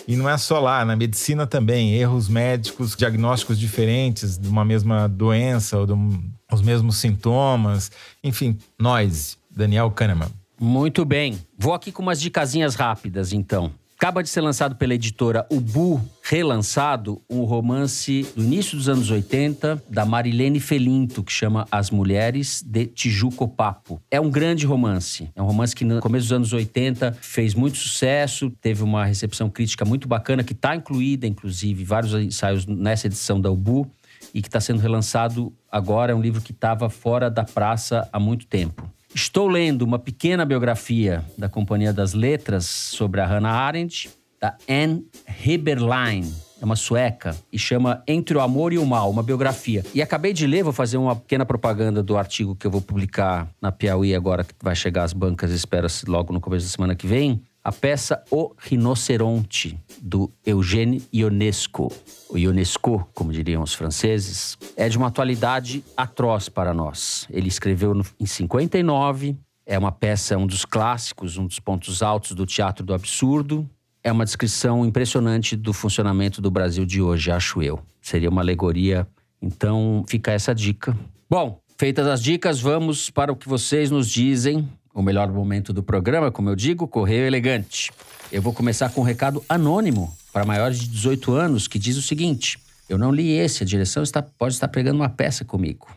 [0.08, 5.06] E não é só lá, na medicina também, erros médicos, diagnósticos diferentes de uma mesma
[5.08, 7.90] doença ou de um- os mesmos sintomas.
[8.24, 10.28] Enfim, nós, Daniel Kahneman.
[10.64, 11.40] Muito bem.
[11.58, 13.72] Vou aqui com umas dicasinhas rápidas, então.
[13.96, 19.82] Acaba de ser lançado pela editora Ubu, relançado, um romance do início dos anos 80,
[19.88, 24.00] da Marilene Felinto, que chama As Mulheres de Tijuco Papo.
[24.08, 25.28] É um grande romance.
[25.34, 29.50] É um romance que no começo dos anos 80 fez muito sucesso, teve uma recepção
[29.50, 33.90] crítica muito bacana, que está incluída, inclusive, vários ensaios nessa edição da Ubu
[34.32, 36.12] e que está sendo relançado agora.
[36.12, 38.88] É um livro que estava fora da praça há muito tempo.
[39.14, 44.10] Estou lendo uma pequena biografia da Companhia das Letras sobre a Hannah Arendt,
[44.40, 45.04] da Anne
[45.44, 46.32] Heberlein.
[46.60, 49.84] É uma sueca e chama Entre o Amor e o Mal, uma biografia.
[49.92, 53.48] E acabei de ler, vou fazer uma pequena propaganda do artigo que eu vou publicar
[53.60, 57.06] na Piauí agora, que vai chegar às bancas, espera-se logo no começo da semana que
[57.06, 57.42] vem.
[57.64, 61.92] A peça O Rinoceronte, do Eugène Ionesco.
[62.28, 67.26] O Ionesco, como diriam os franceses, é de uma atualidade atroz para nós.
[67.30, 72.32] Ele escreveu no- em 59, é uma peça, um dos clássicos, um dos pontos altos
[72.32, 73.68] do teatro do absurdo.
[74.02, 77.78] É uma descrição impressionante do funcionamento do Brasil de hoje, acho eu.
[78.00, 79.06] Seria uma alegoria.
[79.40, 80.96] Então, fica essa dica.
[81.30, 84.68] Bom, feitas as dicas, vamos para o que vocês nos dizem.
[84.94, 87.90] O melhor momento do programa, como eu digo, Correio Elegante.
[88.30, 92.02] Eu vou começar com um recado anônimo para maiores de 18 anos que diz o
[92.02, 95.88] seguinte: Eu não li esse, a direção está- pode estar pregando uma peça comigo.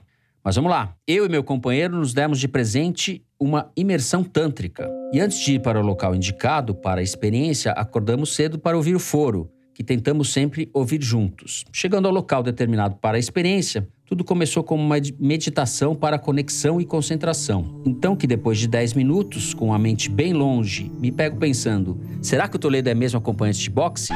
[0.43, 0.93] Mas vamos lá.
[1.07, 4.87] Eu e meu companheiro nos demos de presente uma imersão tântrica.
[5.11, 8.95] E antes de ir para o local indicado para a experiência, acordamos cedo para ouvir
[8.95, 11.65] o foro, que tentamos sempre ouvir juntos.
[11.71, 16.85] Chegando ao local determinado para a experiência, tudo começou como uma meditação para conexão e
[16.85, 17.83] concentração.
[17.85, 22.47] Então que depois de 10 minutos, com a mente bem longe, me pego pensando, será
[22.47, 24.13] que o Toledo é mesmo acompanhante de boxe?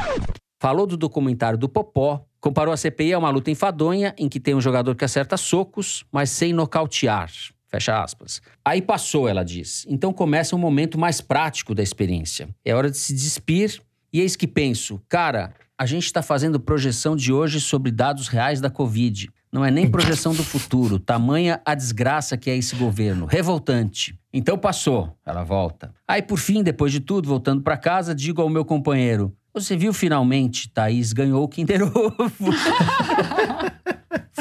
[0.58, 4.54] Falou do documentário do Popó, comparou a CPI a uma luta enfadonha em que tem
[4.54, 7.30] um jogador que acerta socos, mas sem nocautear.
[7.68, 8.40] Fecha aspas.
[8.64, 9.86] Aí passou, ela diz.
[9.88, 12.48] Então começa um momento mais prático da experiência.
[12.64, 13.80] É hora de se despir,
[14.12, 18.60] e eis que penso, cara, a gente está fazendo projeção de hoje sobre dados reais
[18.60, 19.30] da Covid.
[19.52, 20.98] Não é nem projeção do futuro.
[20.98, 23.26] Tamanha a desgraça que é esse governo.
[23.26, 24.16] Revoltante.
[24.32, 25.16] Então passou.
[25.26, 25.92] Ela volta.
[26.06, 29.92] Aí, por fim, depois de tudo, voltando para casa, digo ao meu companheiro: Você viu
[29.92, 30.68] finalmente?
[30.68, 32.52] Thaís ganhou o Kinder Ovo.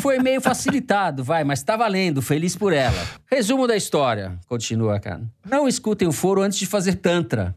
[0.01, 3.05] Foi meio facilitado, vai, mas tá valendo, feliz por ela.
[3.29, 5.21] Resumo da história, continua cara.
[5.45, 7.55] Não escutem o foro antes de fazer tantra,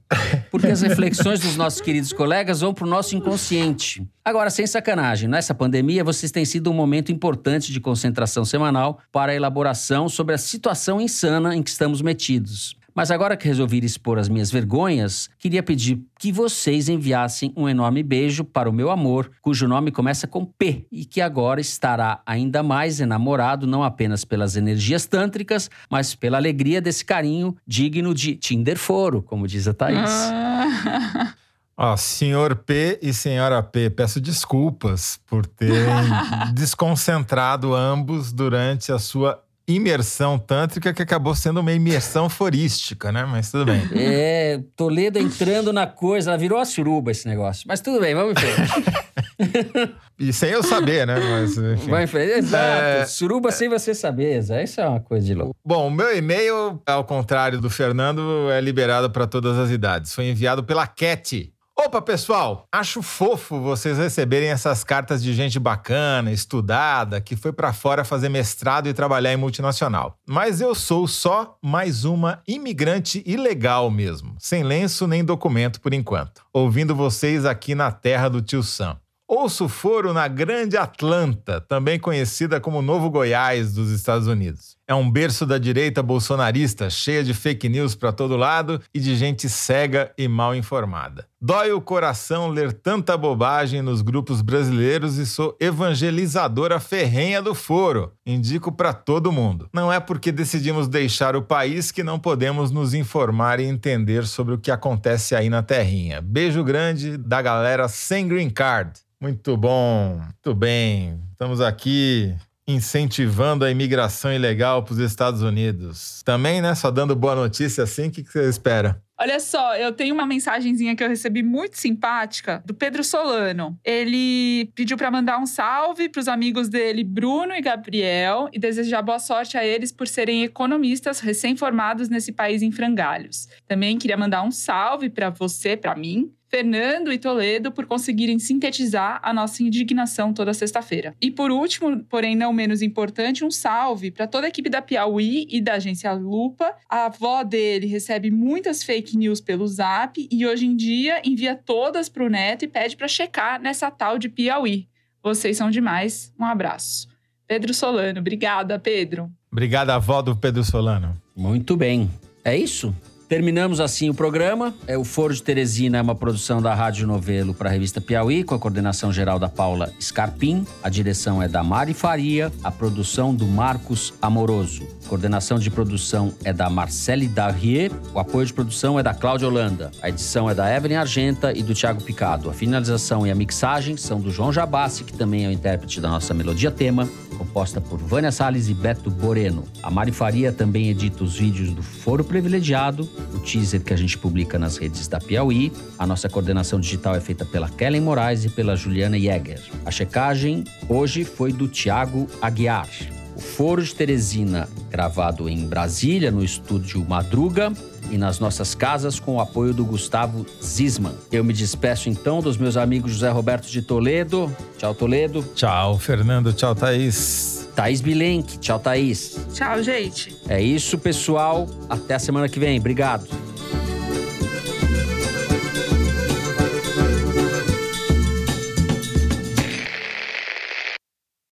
[0.51, 4.07] porque as reflexões dos nossos queridos colegas vão pro nosso inconsciente.
[4.25, 9.33] Agora, sem sacanagem, nessa pandemia vocês têm sido um momento importante de concentração semanal para
[9.33, 12.77] a elaboração sobre a situação insana em que estamos metidos.
[12.95, 18.03] Mas agora que resolvi expor as minhas vergonhas, queria pedir que vocês enviassem um enorme
[18.03, 22.63] beijo para o meu amor, cujo nome começa com P e que agora estará ainda
[22.63, 28.79] mais enamorado não apenas pelas energias tântricas, mas pela alegria desse carinho digno de Tinder
[28.79, 30.11] Foro, como diz a Thaís.
[31.77, 36.05] Ó, senhor P e senhora P, peço desculpas por terem
[36.55, 43.25] desconcentrado ambos durante a sua imersão tântrica, que acabou sendo uma imersão forística, né?
[43.25, 43.83] Mas tudo bem.
[43.95, 47.65] É, Toledo entrando na coisa, ela virou a suruba esse negócio.
[47.67, 49.93] Mas tudo bem, vamos em frente.
[50.19, 51.19] E sem eu saber, né?
[51.19, 51.91] Mas, enfim.
[51.91, 52.33] Vai em frente.
[52.39, 52.65] Exato.
[52.65, 54.39] É, Suruba sem você saber.
[54.63, 55.57] Isso é uma coisa de louco.
[55.65, 60.15] Bom, o meu e-mail, ao contrário do Fernando, é liberado para todas as idades.
[60.15, 61.53] Foi enviado pela Cat.
[61.85, 62.65] Opa, pessoal!
[62.71, 68.29] Acho fofo vocês receberem essas cartas de gente bacana, estudada, que foi para fora fazer
[68.29, 70.17] mestrado e trabalhar em multinacional.
[70.25, 76.43] Mas eu sou só mais uma imigrante ilegal mesmo, sem lenço nem documento por enquanto,
[76.53, 78.97] ouvindo vocês aqui na terra do tio Sam.
[79.27, 84.77] Ouço foro na Grande Atlanta, também conhecida como Novo Goiás dos Estados Unidos.
[84.87, 89.15] É um berço da direita bolsonarista, cheia de fake news para todo lado e de
[89.15, 91.27] gente cega e mal informada.
[91.41, 98.13] Dói o coração ler tanta bobagem nos grupos brasileiros e sou evangelizadora ferrenha do foro.
[98.27, 99.69] Indico para todo mundo.
[99.73, 104.55] Não é porque decidimos deixar o país que não podemos nos informar e entender sobre
[104.55, 106.21] o que acontece aí na terrinha.
[106.21, 109.01] Beijo grande da galera sem green card.
[109.21, 111.21] Muito bom, muito bem.
[111.33, 112.35] Estamos aqui
[112.67, 116.23] incentivando a imigração ilegal para os Estados Unidos.
[116.25, 116.75] Também, né?
[116.75, 119.03] Só dando boa notícia assim, o que, que você espera?
[119.23, 123.79] Olha só, eu tenho uma mensagenzinha que eu recebi muito simpática do Pedro Solano.
[123.85, 129.01] Ele pediu para mandar um salve para os amigos dele, Bruno e Gabriel, e desejar
[129.01, 133.47] boa sorte a eles por serem economistas recém-formados nesse país em frangalhos.
[133.69, 139.19] Também queria mandar um salve para você, para mim, Fernando e Toledo por conseguirem sintetizar
[139.23, 141.15] a nossa indignação toda sexta-feira.
[141.19, 145.47] E por último, porém não menos importante, um salve para toda a equipe da Piauí
[145.49, 146.75] e da agência Lupa.
[146.91, 152.11] A avó dele recebe muitas fake news pelo Zap e hoje em dia envia todas
[152.11, 154.87] para o neto e pede para checar nessa tal de Piauí.
[155.23, 156.35] Vocês são demais.
[156.39, 157.09] Um abraço.
[157.49, 159.31] Pedro Solano, obrigada, Pedro.
[159.51, 161.17] Obrigada, avó do Pedro Solano.
[161.35, 162.11] Muito bem.
[162.45, 162.95] É isso?
[163.33, 164.75] Terminamos assim o programa.
[164.87, 168.45] É, o Foro de Teresina é uma produção da Rádio Novelo para a revista Piauí,
[168.45, 170.67] com a coordenação geral da Paula Scarpim.
[170.83, 174.87] A direção é da Mari Faria, a produção do Marcos Amoroso.
[175.07, 179.49] A coordenação de produção é da Marcele Darrier, o apoio de produção é da Cláudia
[179.49, 179.91] Holanda.
[180.03, 182.51] A edição é da Evelyn Argenta e do Thiago Picado.
[182.51, 186.09] A finalização e a mixagem são do João Jabassi, que também é o intérprete da
[186.11, 187.09] nossa melodia tema,
[187.39, 189.65] composta por Vânia Salles e Beto Boreno.
[189.83, 194.19] A Mari Faria também edita os vídeos do Foro Privilegiado, o teaser que a gente
[194.19, 195.73] publica nas redes da Piauí.
[195.99, 199.61] A nossa coordenação digital é feita pela Kellen Moraes e pela Juliana Jäger.
[199.85, 202.89] A checagem hoje foi do Tiago Aguiar.
[203.37, 207.73] O Foro de Teresina, gravado em Brasília, no estúdio Madruga,
[208.11, 211.15] e nas nossas casas com o apoio do Gustavo Zisman.
[211.31, 214.55] Eu me despeço então dos meus amigos José Roberto de Toledo.
[214.79, 215.43] Tchau, Toledo.
[215.55, 216.53] Tchau, Fernando.
[216.53, 217.69] Tchau, Thaís.
[217.75, 218.59] Thaís Bilenque.
[218.59, 219.47] Tchau, Thaís.
[219.55, 220.37] Tchau, gente.
[220.49, 221.67] É isso, pessoal.
[221.89, 222.79] Até a semana que vem.
[222.79, 223.27] Obrigado.